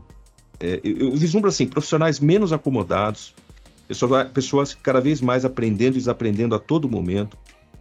[0.60, 3.34] É, eu, eu, vislumbro assim, profissionais menos acomodados,
[3.88, 7.36] pessoas, pessoas cada vez mais aprendendo e desaprendendo a todo momento.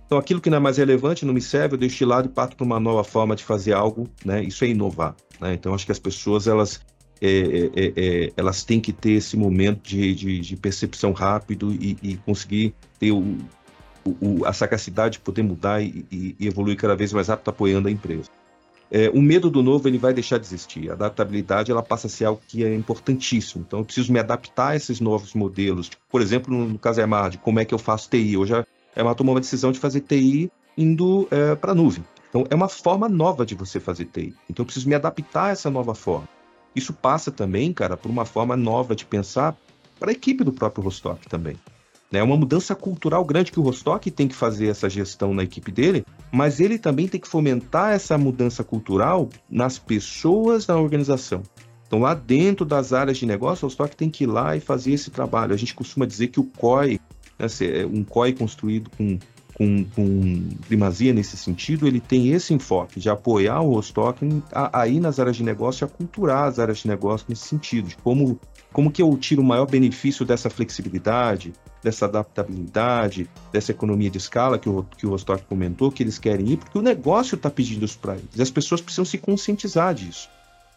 [0.06, 2.30] Então, aquilo que não é mais relevante, não me serve, eu deixo de lado e
[2.30, 4.44] parto para uma nova forma de fazer algo, né?
[4.44, 5.54] Isso é inovar, né?
[5.54, 6.82] Então, acho que as pessoas, elas
[7.26, 11.72] é, é, é, é, elas têm que ter esse momento de, de, de percepção rápido
[11.72, 13.38] e, e conseguir ter o,
[14.06, 17.92] o, a sagacidade de poder mudar e, e, evoluir cada vez mais rápido apoiando a
[17.92, 18.30] empresa.
[18.92, 20.90] É, o medo do novo ele vai deixar de existir.
[20.90, 23.64] A adaptabilidade ela passa a ser algo que é importantíssimo.
[23.66, 25.88] Então eu preciso me adaptar a esses novos modelos.
[25.88, 28.36] Tipo, por exemplo, no, caso da Emar, de como é que eu faço TI.
[28.36, 28.66] Hoje a
[28.98, 32.04] Emar tomou uma decisão de fazer TI indo é, para a nuvem.
[32.28, 34.36] Então é uma forma nova de você fazer TI.
[34.50, 36.28] Então eu preciso me adaptar a essa nova forma.
[36.76, 39.56] Isso passa também, cara, por uma forma nova de pensar
[40.00, 41.56] para a equipe do próprio Rostock também.
[42.12, 45.72] É uma mudança cultural grande que o Rostock tem que fazer essa gestão na equipe
[45.72, 51.42] dele, mas ele também tem que fomentar essa mudança cultural nas pessoas da organização.
[51.88, 54.94] Então, lá dentro das áreas de negócio, o Rostock tem que ir lá e fazer
[54.94, 55.54] esse trabalho.
[55.54, 57.00] A gente costuma dizer que o COI,
[57.40, 57.48] né,
[57.92, 59.18] um COI construído com
[59.54, 64.20] com, com primazia nesse sentido, ele tem esse enfoque de apoiar o Rostock
[64.52, 68.40] aí nas áreas de negócio, a culturar as áreas de negócio nesse sentido, de como,
[68.72, 74.58] como que eu tiro o maior benefício dessa flexibilidade, dessa adaptabilidade, dessa economia de escala
[74.58, 77.86] que o, que o Rostock comentou, que eles querem ir, porque o negócio está pedindo
[77.86, 80.30] isso para eles, e as pessoas precisam se conscientizar disso.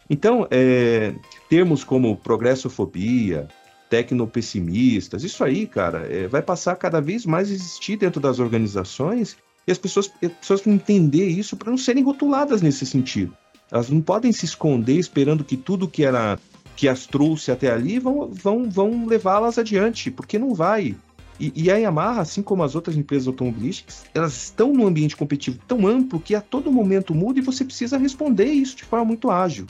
[0.09, 1.13] Então, é,
[1.49, 3.47] termos como progressofobia,
[3.89, 5.23] tecnopessimistas.
[5.23, 9.71] Isso aí, cara, é, vai passar cada vez mais a existir dentro das organizações e
[9.71, 13.35] as pessoas, as pessoas vão entender isso para não serem rotuladas nesse sentido.
[13.71, 16.39] Elas não podem se esconder esperando que tudo que era
[16.75, 20.95] que as trouxe até ali vão, vão, vão levá-las adiante, porque não vai.
[21.39, 25.59] E, e, a Yamaha, assim como as outras empresas automobilísticas, elas estão num ambiente competitivo
[25.67, 29.29] tão amplo que a todo momento muda e você precisa responder isso de forma muito
[29.29, 29.65] ágil.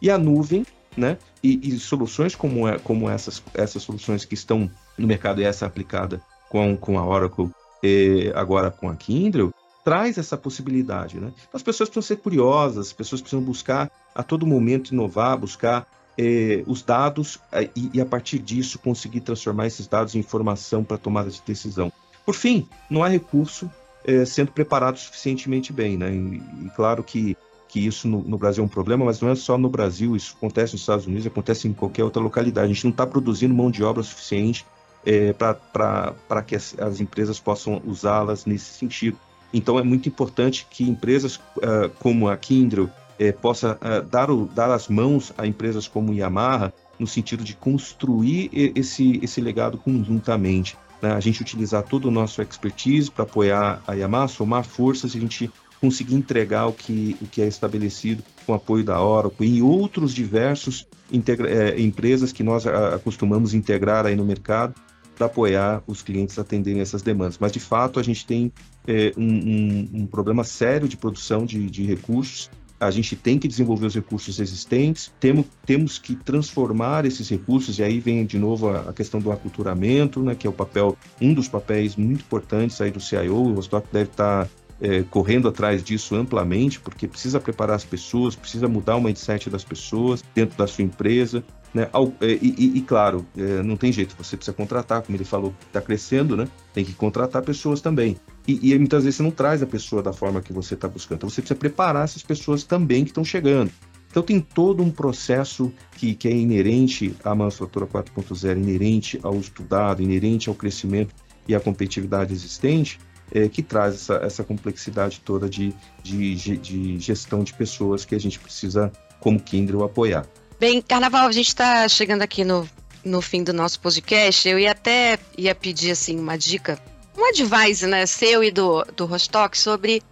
[0.00, 0.64] E a nuvem
[0.96, 1.18] né?
[1.42, 5.64] E, e, soluções como, é, como essas, essas soluções que estão no mercado e essa
[5.64, 7.50] aplicada com, com a Oracle
[7.82, 11.32] e agora com a Kindle, traz essa possibilidade, né?
[11.52, 15.86] As pessoas precisam ser curiosas, as pessoas precisam buscar a todo momento inovar, buscar
[16.18, 20.84] eh, os dados eh, e, e, a partir disso conseguir transformar esses dados em informação
[20.84, 21.90] para tomada de decisão.
[22.26, 23.70] Por fim, não há recurso
[24.04, 26.12] eh, sendo preparado suficientemente bem, né?
[26.12, 27.36] E, e claro que
[27.70, 30.34] que isso no, no, Brasil é um problema, mas não é só no Brasil, isso
[30.36, 32.66] acontece nos Estados Unidos, acontece em qualquer outra localidade.
[32.66, 34.66] A gente não está produzindo mão de obra suficiente
[35.06, 39.16] é, para que as, as, empresas possam usá-las nesse sentido.
[39.54, 44.46] Então é muito importante que empresas uh, como a Kindle é, possa uh, dar, o,
[44.46, 50.76] dar as mãos a empresas como Yamaha no sentido de construir esse, esse legado conjuntamente.
[51.00, 51.12] Né?
[51.12, 55.20] A gente utilizar todo o nosso expertise para apoiar a Yamaha, somar forças e a
[55.20, 55.50] gente
[55.80, 60.86] conseguir entregar o que, o que é estabelecido com apoio da Oracle e outros diversos
[61.12, 64.74] é, empresas que nós acostumamos integrar aí no mercado
[65.16, 67.36] para apoiar os clientes a atenderem essas demandas.
[67.38, 68.52] Mas, de fato, a gente tem
[68.86, 72.50] é, um, um, um, problema sério de produção de, de, recursos.
[72.78, 77.82] A gente tem que desenvolver os recursos existentes, temos, temos que transformar esses recursos, e
[77.82, 81.34] aí vem de novo a, a questão do aculturamento, né, que é o papel, um
[81.34, 85.82] dos papéis muito importantes aí do CIO, o Rostock deve estar tá é, correndo atrás
[85.82, 90.66] disso amplamente, porque precisa preparar as pessoas, precisa mudar o mindset das pessoas dentro da
[90.66, 91.44] sua empresa.
[91.72, 91.88] Né?
[92.20, 95.54] É, e, e, e claro, é, não tem jeito, você precisa contratar, como ele falou,
[95.66, 96.48] está crescendo, né?
[96.72, 98.16] tem que contratar pessoas também.
[98.48, 101.18] E, e, muitas vezes você não traz a pessoa da forma que você está buscando,
[101.18, 103.70] então você precisa preparar essas pessoas também que estão chegando.
[104.10, 110.02] Então tem todo um processo que, que é inerente à manufatura 4.0, inerente ao estudado,
[110.02, 111.14] inerente ao crescimento
[111.46, 112.98] e à competitividade existente,
[113.32, 118.20] é, que traz essa, essa complexidade toda de, de, de, gestão de pessoas que a
[118.20, 120.26] gente precisa, como Kindle, apoiar.
[120.58, 122.68] Bem, Carnaval, a gente está chegando aqui no,
[123.04, 124.48] no fim do nosso podcast.
[124.48, 126.78] Eu ia até ia pedir assim uma dica,
[127.16, 130.02] um advice, né, seu e do, do Rostock sobre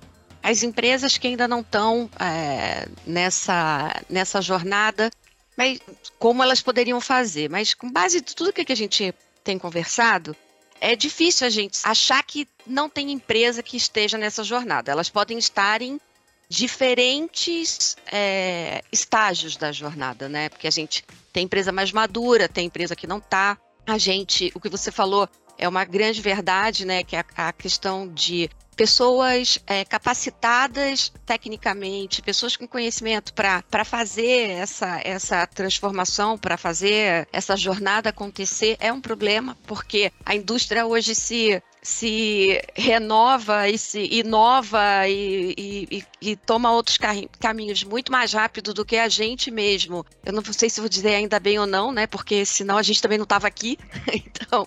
[0.43, 5.11] as empresas que ainda não estão é, nessa, nessa jornada,
[5.57, 5.81] mas
[6.19, 7.51] como elas poderiam fazer.
[7.51, 10.37] Mas com base em tudo que a gente tem conversado,
[10.81, 14.91] é difícil a gente achar que não tem empresa que esteja nessa jornada.
[14.91, 16.01] Elas podem estar em
[16.49, 20.49] diferentes é, estágios da jornada, né?
[20.49, 23.59] Porque a gente tem empresa mais madura, tem empresa que não está.
[23.87, 27.03] A gente, o que você falou é uma grande verdade, né?
[27.03, 34.51] Que é a, a questão de pessoas é, capacitadas tecnicamente, pessoas com conhecimento para fazer
[34.51, 41.17] essa, essa transformação, para fazer essa jornada acontecer, é um problema, porque a indústria hoje
[41.17, 45.55] se se renova e se inova e,
[45.91, 46.99] e, e, toma outros
[47.41, 50.05] caminhos muito mais rápido do que a gente mesmo.
[50.25, 52.07] Eu não sei se vou dizer ainda bem ou não, né?
[52.07, 53.79] Porque senão a gente também não estava aqui.
[54.13, 54.67] então,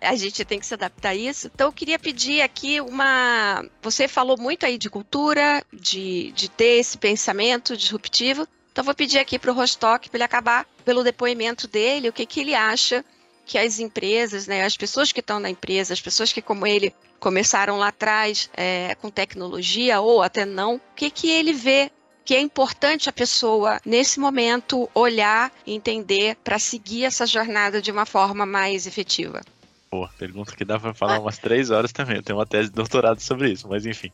[0.00, 1.50] a gente tem que se adaptar a isso.
[1.52, 3.64] Então, eu queria pedir aqui uma.
[3.82, 8.46] Você falou muito aí de cultura, de, de ter esse pensamento disruptivo.
[8.72, 12.24] Então, vou pedir aqui para o Rostock, para ele acabar pelo depoimento dele, o que,
[12.24, 13.04] que ele acha
[13.44, 16.94] que as empresas, né, as pessoas que estão na empresa, as pessoas que, como ele,
[17.18, 21.90] começaram lá atrás é, com tecnologia ou até não, o que, que ele vê
[22.24, 27.90] que é importante a pessoa, nesse momento, olhar e entender para seguir essa jornada de
[27.90, 29.40] uma forma mais efetiva?
[29.90, 32.16] Pô, pergunta que dá pra falar umas três horas também.
[32.16, 34.12] Eu tenho uma tese de doutorado sobre isso, mas enfim.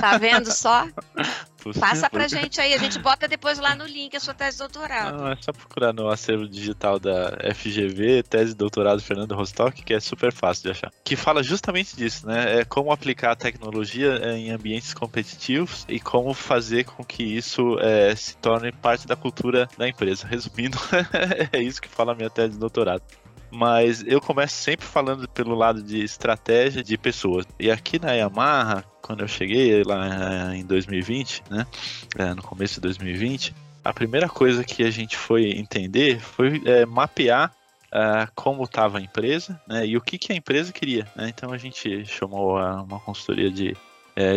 [0.00, 0.88] Tá vendo só?
[1.78, 4.58] Passa pra gente aí, a gente bota depois lá no link a sua tese de
[4.60, 5.18] doutorado.
[5.18, 9.92] Não, é só procurar no acervo digital da FGV, tese de doutorado Fernando Rostock, que
[9.92, 10.92] é super fácil de achar.
[11.04, 12.60] Que fala justamente disso, né?
[12.60, 18.14] É como aplicar a tecnologia em ambientes competitivos e como fazer com que isso é,
[18.16, 20.26] se torne parte da cultura da empresa.
[20.26, 20.78] Resumindo,
[21.52, 23.02] é isso que fala a minha tese de doutorado.
[23.50, 27.46] Mas eu começo sempre falando pelo lado de estratégia de pessoas.
[27.58, 31.66] E aqui na Yamaha, quando eu cheguei lá em 2020, né,
[32.16, 36.86] é, no começo de 2020, a primeira coisa que a gente foi entender foi é,
[36.86, 37.52] mapear
[37.86, 41.10] uh, como estava a empresa né, e o que, que a empresa queria.
[41.16, 41.28] Né?
[41.28, 43.76] Então a gente chamou uma consultoria de,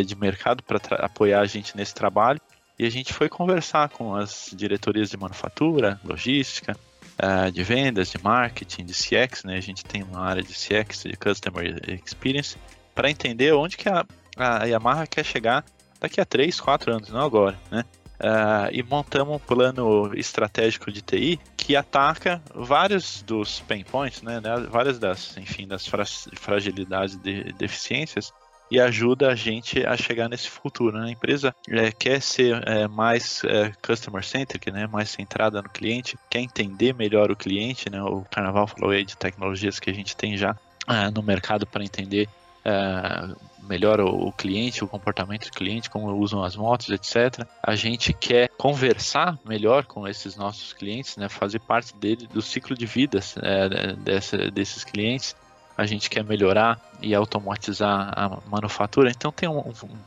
[0.05, 2.39] de mercado para apoiar a gente nesse trabalho
[2.77, 6.75] e a gente foi conversar com as diretorias de manufatura, logística,
[7.21, 9.43] uh, de vendas, de marketing, de CX.
[9.43, 9.57] Né?
[9.57, 12.57] A gente tem uma área de CX, de Customer Experience,
[12.93, 14.05] para entender onde que a,
[14.37, 15.63] a Yamaha quer chegar
[15.99, 17.57] daqui a 3, 4 anos, não agora.
[17.71, 17.83] Né?
[18.19, 24.39] Uh, e montamos um plano estratégico de TI que ataca vários dos pain points, né,
[24.39, 28.31] né várias das, enfim, das fra fragilidades e de deficiências
[28.73, 30.97] e ajuda a gente a chegar nesse futuro.
[30.97, 31.09] Né?
[31.09, 34.87] A empresa é, quer ser é, mais é, customer centric, né?
[34.87, 37.87] mais centrada no cliente, quer entender melhor o cliente.
[37.87, 38.01] Né?
[38.01, 40.57] O Carnaval falou aí de tecnologias que a gente tem já
[40.87, 42.27] é, no mercado para entender
[42.65, 47.47] é, melhor o, cliente, o comportamento do cliente, como usam as motos, etc.
[47.61, 52.75] A gente quer conversar melhor com esses nossos clientes, né, fazer parte dele do ciclo
[52.75, 55.35] de vida é, dessa, desses clientes.
[55.77, 59.09] A gente quer melhorar e automatizar a manufatura.
[59.09, 59.63] Então tem um,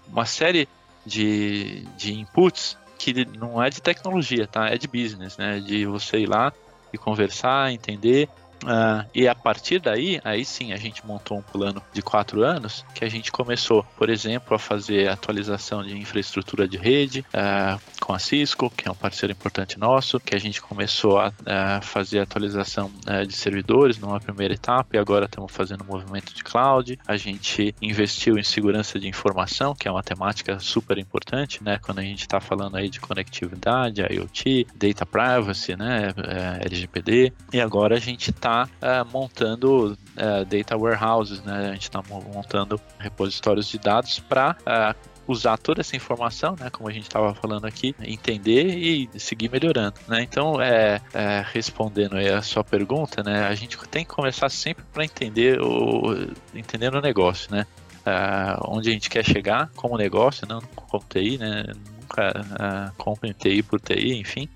[0.09, 0.69] uma série
[1.05, 4.69] de, de inputs que não é de tecnologia, tá?
[4.69, 5.61] É de business, né?
[5.61, 6.53] De você ir lá
[6.93, 8.29] e conversar, entender
[8.65, 12.85] Uh, e a partir daí, aí sim, a gente montou um plano de quatro anos
[12.95, 18.13] que a gente começou, por exemplo, a fazer atualização de infraestrutura de rede uh, com
[18.13, 22.21] a Cisco, que é um parceiro importante nosso, que a gente começou a, a fazer
[22.21, 26.99] atualização uh, de servidores numa primeira etapa e agora estamos fazendo movimento de cloud.
[27.07, 31.79] A gente investiu em segurança de informação, que é uma temática super importante, né?
[31.83, 36.13] Quando a gente está falando aí de conectividade, IoT, data privacy, né?
[36.61, 37.33] LGPD.
[37.53, 41.71] E agora a gente está está uh, montando uh, data warehouses, né?
[41.71, 44.95] A gente está montando repositórios de dados para uh, é,
[45.27, 49.95] usar toda essa informação, né, como a gente estava falando aqui, entender e seguir melhorando,
[50.07, 50.23] né?
[50.23, 54.85] Então, é, é, respondendo aí a sua pergunta, né, a gente tem que começar sempre
[54.93, 56.15] para entender o
[56.55, 57.67] entender o negócio, né?
[58.07, 61.65] Uh, onde a gente quer chegar como negócio, não como TI, né?
[62.01, 64.49] Nunca uh, compre TI por TI, enfim.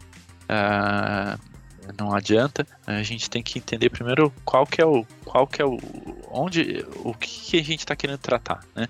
[0.44, 1.49] Uh,
[1.98, 2.66] não adianta.
[2.86, 5.78] A gente tem que entender primeiro qual que é o, qual que é o,
[6.30, 8.86] onde, o que, a gente está querendo tratar, né?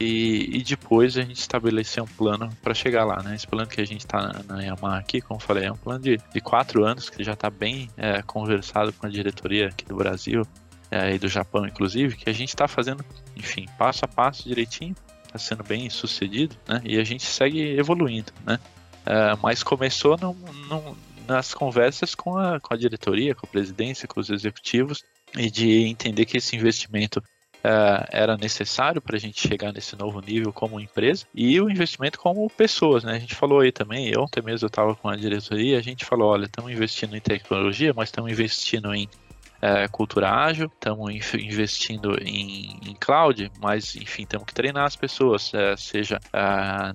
[0.00, 3.34] E, e, depois a gente estabelecer um plano para chegar lá, né?
[3.34, 5.76] Esse plano que a gente está na, na Yamaha aqui, como eu falei, é um
[5.76, 9.84] plano de, de quatro anos que já está bem é, conversado com a diretoria aqui
[9.84, 10.46] do Brasil
[10.90, 13.04] é, e do Japão, inclusive, que a gente está fazendo,
[13.36, 14.94] enfim, passo a passo direitinho,
[15.26, 16.80] está sendo bem sucedido, né?
[16.84, 18.58] E a gente segue evoluindo, né?
[19.04, 20.34] É, mas começou num,
[20.68, 20.94] num,
[21.32, 25.02] nas conversas com a, com a diretoria, com a presidência, com os executivos,
[25.36, 30.20] e de entender que esse investimento uh, era necessário para a gente chegar nesse novo
[30.20, 33.14] nível como empresa e o investimento como pessoas, né?
[33.14, 36.30] A gente falou aí também, ontem mesmo eu estava com a diretoria, a gente falou,
[36.30, 42.78] olha, estamos investindo em tecnologia, mas estamos investindo em uh, cultura ágil, estamos investindo em,
[42.84, 46.20] em, cloud, mas enfim, temos que treinar as pessoas, uh, seja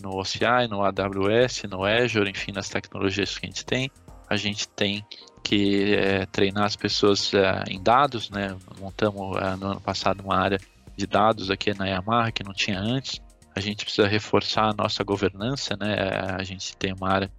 [0.03, 3.89] no OCI, no AWS, no Azure, enfim, nas tecnologias que a gente tem
[4.29, 5.05] a gente tem
[5.43, 8.55] que é, treinar as pessoas é, em dados, né?
[8.79, 10.59] Montamos é, no ano passado uma área
[10.95, 13.21] de dados aqui na Yamaha que não tinha antes.
[13.55, 15.95] A gente precisa reforçar a nossa governança, né?
[16.37, 17.31] A gente tem uma área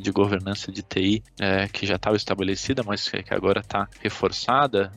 [0.00, 1.22] de governança de TI
[1.72, 4.92] que já estava estabelecida, mas que agora está reforçada,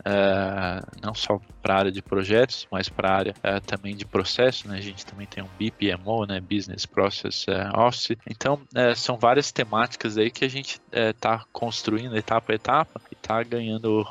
[1.03, 3.33] não só para a área de projetos, mas para a área
[3.65, 4.67] também de processo.
[4.67, 4.77] Né?
[4.77, 6.39] A gente também tem um BPMO, né?
[6.39, 7.45] Business Process
[7.75, 8.17] Office.
[8.29, 8.61] Então,
[8.95, 14.03] são várias temáticas aí que a gente está construindo etapa a etapa e está ganhando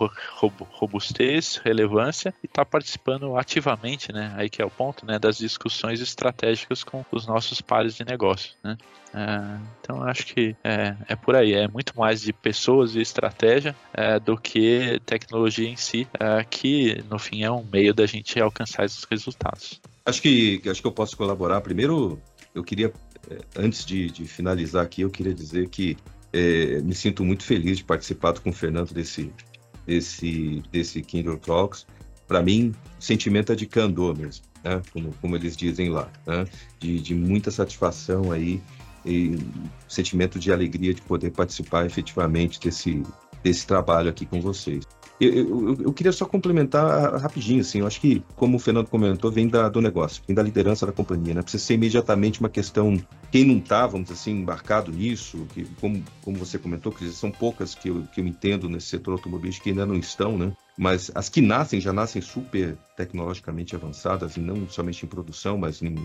[0.71, 4.33] robustez, relevância e está participando ativamente, né?
[4.37, 5.19] Aí que é o ponto, né?
[5.19, 8.77] Das discussões estratégicas com os nossos pares de negócio, né?
[9.81, 13.75] Então acho que é, é, por aí, é muito mais de pessoas e estratégia
[14.25, 16.07] do que tecnologia em si,
[16.49, 19.81] que no fim é um meio da gente alcançar esses resultados.
[20.05, 21.61] Acho que acho que eu posso colaborar.
[21.61, 22.21] Primeiro,
[22.55, 22.93] eu queria,
[23.31, 25.97] é, antes de, de finalizar aqui, eu queria dizer que
[26.33, 29.33] é, me sinto muito feliz de participar com o Fernando desse,
[29.87, 31.87] desse, desse Kindle Talks.
[32.27, 34.81] Para mim, o sentimento é de candor mesmo, né?
[34.93, 36.47] como, como eles dizem lá, né?
[36.79, 38.63] de, de muita satisfação aí
[39.05, 39.37] e
[39.89, 43.03] sentimento de alegria de poder participar efetivamente desse,
[43.43, 44.85] desse trabalho aqui com vocês.
[45.21, 49.31] Eu, eu, eu, queria só complementar rapidinho, assim, eu acho que, como o Fernando comentou,
[49.31, 51.43] vem da, do negócio, vem da liderança da companhia, né?
[51.43, 52.97] Precisa ser imediatamente uma questão
[53.31, 57.31] quem não está, vamos dizer assim, embarcado nisso, que, como, como você comentou, que são
[57.31, 60.53] poucas que eu, que eu entendo nesse setor automobilístico que ainda não estão, né?
[60.79, 65.83] Mas as que nascem já nascem super tecnologicamente avançadas, e não somente em produção, mas
[65.83, 65.97] em,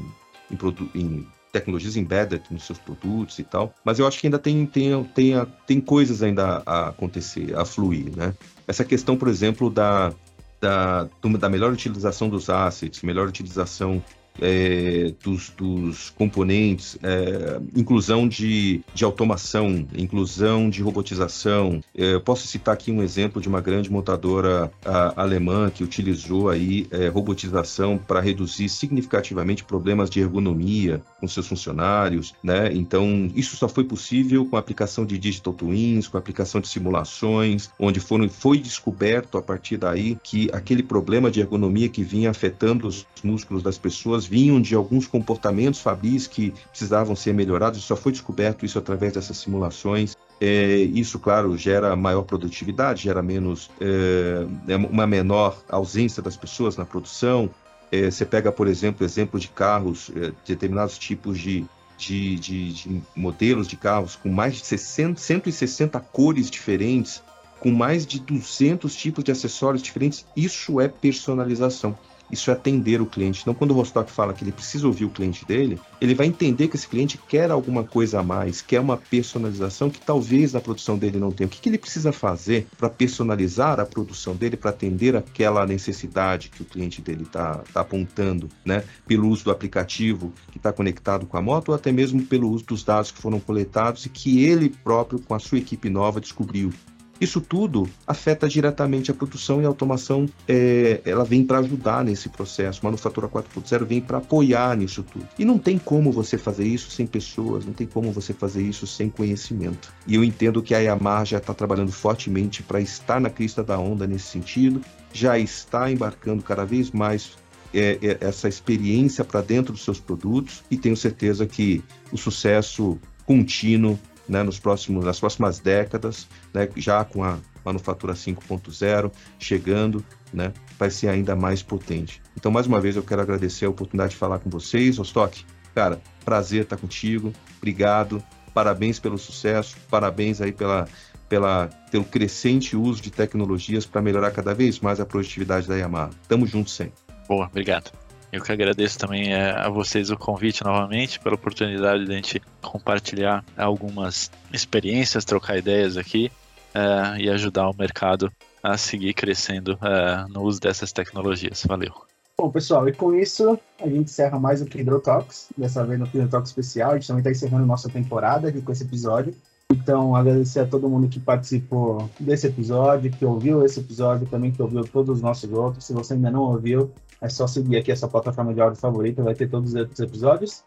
[0.51, 0.57] em,
[0.93, 3.73] em tecnologias embedded nos seus produtos e tal.
[3.85, 5.33] Mas eu acho que ainda tem, tem, tem,
[5.65, 8.33] tem coisas ainda a acontecer, a fluir, né?
[8.67, 10.13] Essa questão, por exemplo, da,
[10.59, 11.07] da,
[11.39, 14.03] da melhor utilização dos assets, melhor utilização
[14.41, 21.81] é, dos, dos, componentes, é, inclusão de, de, automação, inclusão de robotização.
[21.95, 26.87] É, posso citar aqui um exemplo de uma grande montadora a, alemã que utilizou aí
[26.91, 32.71] é, robotização para reduzir significativamente problemas de ergonomia com seus funcionários, né?
[32.73, 36.67] Então isso só foi possível com a aplicação de digital twins, com a aplicação de
[36.67, 42.29] simulações, onde foram, foi descoberto a partir daí que aquele problema de ergonomia que vinha
[42.29, 47.95] afetando os músculos das pessoas vinham de alguns comportamentos fabris que precisavam ser melhorados, só
[47.95, 50.15] foi descoberto isso através dessas simulações.
[50.39, 56.75] É, isso, claro, gera maior produtividade, gera menos, é, é uma menor ausência das pessoas
[56.75, 57.49] na produção.
[57.91, 61.65] É, você pega, por exemplo, exemplo de carros, é, determinados tipos de,
[61.97, 67.23] de, de, de, modelos de carros com mais de 60, 160 cores diferentes,
[67.59, 70.25] com mais de 200 tipos de acessórios diferentes.
[70.35, 71.97] Isso é personalização.
[72.31, 73.41] Isso é atender o cliente.
[73.41, 76.67] Então, quando o Rostock fala que ele precisa ouvir o cliente dele, ele vai entender
[76.67, 80.97] que esse cliente quer alguma coisa a mais, quer uma personalização que talvez na produção
[80.97, 81.47] dele não tenha.
[81.47, 86.49] O que, que ele precisa fazer para personalizar a produção dele, para atender aquela necessidade
[86.49, 88.83] que o cliente dele está tá apontando, né?
[89.05, 92.65] Pelo uso do aplicativo que está conectado com a moto, ou até mesmo pelo uso
[92.65, 96.71] dos dados que foram coletados e que ele próprio, com a sua equipe nova, descobriu.
[97.19, 102.27] Isso tudo afeta diretamente a produção e a automação, é, ela vem para ajudar nesse
[102.27, 102.81] processo.
[102.83, 105.25] Manufatura 4.0 vem para apoiar nisso tudo.
[105.39, 108.85] E não tem como você fazer isso sem pessoas, não tem como você fazer isso
[108.85, 109.93] sem conhecimento.
[110.05, 113.79] E eu entendo que a Yamaha já está trabalhando fortemente para estar na crista da
[113.79, 114.81] onda nesse sentido,
[115.13, 117.31] já está embarcando cada vez mais
[117.73, 122.97] é, é, essa experiência para dentro dos seus produtos e tenho certeza que o sucesso
[123.25, 130.03] contínuo né, nos próximos, nas próximas décadas, né, já com a manufatura 5.0 chegando,
[130.33, 132.21] né, vai ser ainda mais potente.
[132.37, 135.45] Então, mais uma vez, eu quero agradecer a oportunidade de falar com vocês, Rostock.
[135.73, 138.23] Cara, prazer estar contigo, obrigado,
[138.53, 140.87] parabéns pelo sucesso, parabéns aí pela,
[141.27, 146.11] pela, pelo crescente uso de tecnologias para melhorar cada vez mais a produtividade da Yamaha.
[146.27, 146.95] Tamo junto sempre.
[147.27, 148.04] Boa, obrigado.
[148.35, 152.41] Eu que agradeço também é, a vocês o convite novamente, pela oportunidade de a gente
[152.61, 156.29] compartilhar algumas experiências, trocar ideias aqui
[156.73, 158.29] é, e ajudar o mercado
[158.61, 161.63] a seguir crescendo é, no uso dessas tecnologias.
[161.65, 161.93] Valeu.
[162.37, 166.05] Bom, pessoal, e com isso a gente encerra mais o Kindle Talks, dessa vez no
[166.05, 166.91] Kindle especial.
[166.91, 169.33] A gente também está encerrando nossa temporada aqui com esse episódio.
[169.71, 174.61] Então, agradecer a todo mundo que participou desse episódio, que ouviu esse episódio, também que
[174.61, 175.85] ouviu todos os nossos outros.
[175.85, 179.33] Se você ainda não ouviu, é só seguir aqui essa plataforma de áudio favorita, vai
[179.33, 180.63] ter todos os episódios.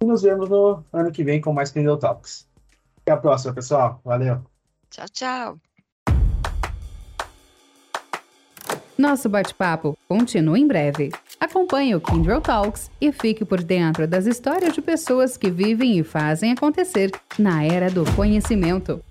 [0.00, 2.46] E nos vemos no ano que vem com mais Kindle Talks.
[3.02, 4.00] Até a próxima, pessoal.
[4.04, 4.40] Valeu.
[4.90, 5.58] Tchau, tchau.
[8.96, 11.10] Nosso bate-papo continua em breve.
[11.38, 16.02] Acompanhe o Kindle Talks e fique por dentro das histórias de pessoas que vivem e
[16.02, 19.02] fazem acontecer na era do conhecimento.